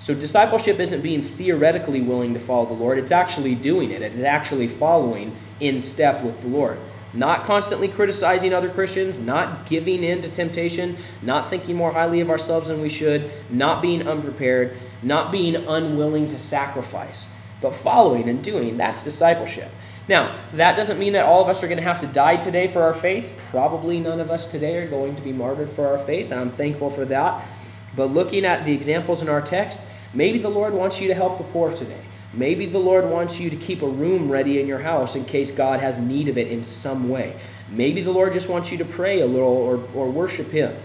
So, 0.00 0.14
discipleship 0.14 0.78
isn't 0.78 1.02
being 1.02 1.22
theoretically 1.22 2.00
willing 2.00 2.32
to 2.34 2.40
follow 2.40 2.66
the 2.66 2.74
Lord, 2.74 2.96
it's 2.96 3.12
actually 3.12 3.54
doing 3.54 3.90
it. 3.90 4.00
It's 4.00 4.20
actually 4.20 4.68
following 4.68 5.36
in 5.60 5.82
step 5.82 6.22
with 6.22 6.40
the 6.40 6.48
Lord 6.48 6.78
not 7.14 7.44
constantly 7.44 7.88
criticizing 7.88 8.52
other 8.52 8.68
Christians, 8.68 9.20
not 9.20 9.66
giving 9.66 10.04
in 10.04 10.20
to 10.20 10.28
temptation, 10.28 10.96
not 11.22 11.48
thinking 11.48 11.76
more 11.76 11.92
highly 11.92 12.20
of 12.20 12.30
ourselves 12.30 12.68
than 12.68 12.80
we 12.80 12.88
should, 12.88 13.30
not 13.50 13.80
being 13.80 14.06
unprepared, 14.06 14.76
not 15.02 15.32
being 15.32 15.56
unwilling 15.56 16.28
to 16.30 16.38
sacrifice, 16.38 17.28
but 17.60 17.74
following 17.74 18.28
and 18.28 18.42
doing. 18.42 18.76
That's 18.76 19.02
discipleship. 19.02 19.70
Now, 20.08 20.38
that 20.54 20.74
doesn't 20.74 20.98
mean 20.98 21.12
that 21.12 21.26
all 21.26 21.42
of 21.42 21.48
us 21.48 21.62
are 21.62 21.68
going 21.68 21.78
to 21.78 21.84
have 21.84 22.00
to 22.00 22.06
die 22.06 22.36
today 22.36 22.66
for 22.66 22.82
our 22.82 22.94
faith. 22.94 23.38
Probably 23.50 24.00
none 24.00 24.20
of 24.20 24.30
us 24.30 24.50
today 24.50 24.78
are 24.78 24.88
going 24.88 25.14
to 25.16 25.22
be 25.22 25.32
martyred 25.32 25.70
for 25.70 25.86
our 25.86 25.98
faith, 25.98 26.30
and 26.30 26.40
I'm 26.40 26.50
thankful 26.50 26.88
for 26.88 27.04
that. 27.06 27.46
But 27.94 28.06
looking 28.06 28.46
at 28.46 28.64
the 28.64 28.72
examples 28.72 29.20
in 29.20 29.28
our 29.28 29.42
text, 29.42 29.80
maybe 30.14 30.38
the 30.38 30.48
Lord 30.48 30.72
wants 30.72 31.00
you 31.00 31.08
to 31.08 31.14
help 31.14 31.36
the 31.36 31.44
poor 31.44 31.72
today. 31.72 32.00
Maybe 32.32 32.66
the 32.66 32.78
Lord 32.78 33.06
wants 33.06 33.40
you 33.40 33.48
to 33.48 33.56
keep 33.56 33.82
a 33.82 33.88
room 33.88 34.30
ready 34.30 34.60
in 34.60 34.66
your 34.66 34.80
house 34.80 35.16
in 35.16 35.24
case 35.24 35.50
God 35.50 35.80
has 35.80 35.98
need 35.98 36.28
of 36.28 36.36
it 36.36 36.48
in 36.48 36.62
some 36.62 37.08
way. 37.08 37.38
Maybe 37.70 38.02
the 38.02 38.10
Lord 38.10 38.32
just 38.32 38.48
wants 38.48 38.70
you 38.70 38.78
to 38.78 38.84
pray 38.84 39.20
a 39.20 39.26
little 39.26 39.48
or, 39.48 39.82
or 39.94 40.10
worship 40.10 40.50
Him. 40.50 40.76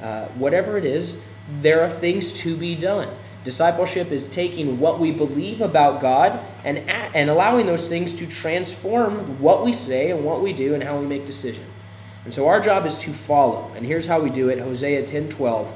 Uh, 0.00 0.26
whatever 0.28 0.76
it 0.76 0.84
is, 0.84 1.22
there 1.60 1.82
are 1.82 1.88
things 1.88 2.32
to 2.40 2.56
be 2.56 2.74
done. 2.74 3.08
Discipleship 3.44 4.12
is 4.12 4.28
taking 4.28 4.78
what 4.78 5.00
we 5.00 5.10
believe 5.10 5.60
about 5.60 6.00
God 6.00 6.38
and, 6.64 6.78
and 6.78 7.28
allowing 7.28 7.66
those 7.66 7.88
things 7.88 8.12
to 8.14 8.26
transform 8.26 9.40
what 9.40 9.64
we 9.64 9.72
say 9.72 10.12
and 10.12 10.24
what 10.24 10.40
we 10.40 10.52
do 10.52 10.74
and 10.74 10.82
how 10.82 10.98
we 10.98 11.06
make 11.06 11.26
decisions. 11.26 11.66
And 12.24 12.32
so 12.32 12.46
our 12.46 12.60
job 12.60 12.86
is 12.86 12.96
to 12.98 13.10
follow. 13.10 13.72
And 13.74 13.84
here's 13.84 14.06
how 14.06 14.20
we 14.20 14.30
do 14.30 14.48
it 14.48 14.60
Hosea 14.60 15.04
10 15.04 15.28
12. 15.30 15.74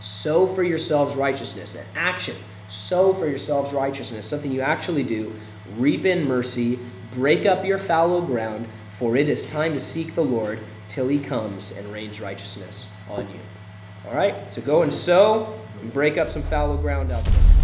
Sow 0.00 0.48
for 0.48 0.64
yourselves 0.64 1.14
righteousness, 1.14 1.76
an 1.76 1.86
action 1.94 2.34
sow 2.72 3.12
for 3.12 3.28
yourselves 3.28 3.72
righteousness, 3.72 4.26
something 4.26 4.50
you 4.50 4.62
actually 4.62 5.02
do. 5.02 5.34
Reap 5.76 6.06
in 6.06 6.26
mercy, 6.26 6.78
break 7.12 7.44
up 7.44 7.64
your 7.64 7.78
fallow 7.78 8.22
ground, 8.22 8.66
for 8.88 9.16
it 9.16 9.28
is 9.28 9.44
time 9.44 9.74
to 9.74 9.80
seek 9.80 10.14
the 10.14 10.24
Lord 10.24 10.58
till 10.88 11.08
he 11.08 11.18
comes 11.18 11.72
and 11.72 11.86
rains 11.92 12.20
righteousness 12.20 12.90
on 13.10 13.28
you. 13.28 13.40
All 14.06 14.14
right? 14.14 14.50
So 14.52 14.62
go 14.62 14.82
and 14.82 14.92
sow 14.92 15.60
and 15.80 15.92
break 15.92 16.16
up 16.16 16.30
some 16.30 16.42
fallow 16.42 16.76
ground 16.78 17.12
out 17.12 17.24
there. 17.24 17.61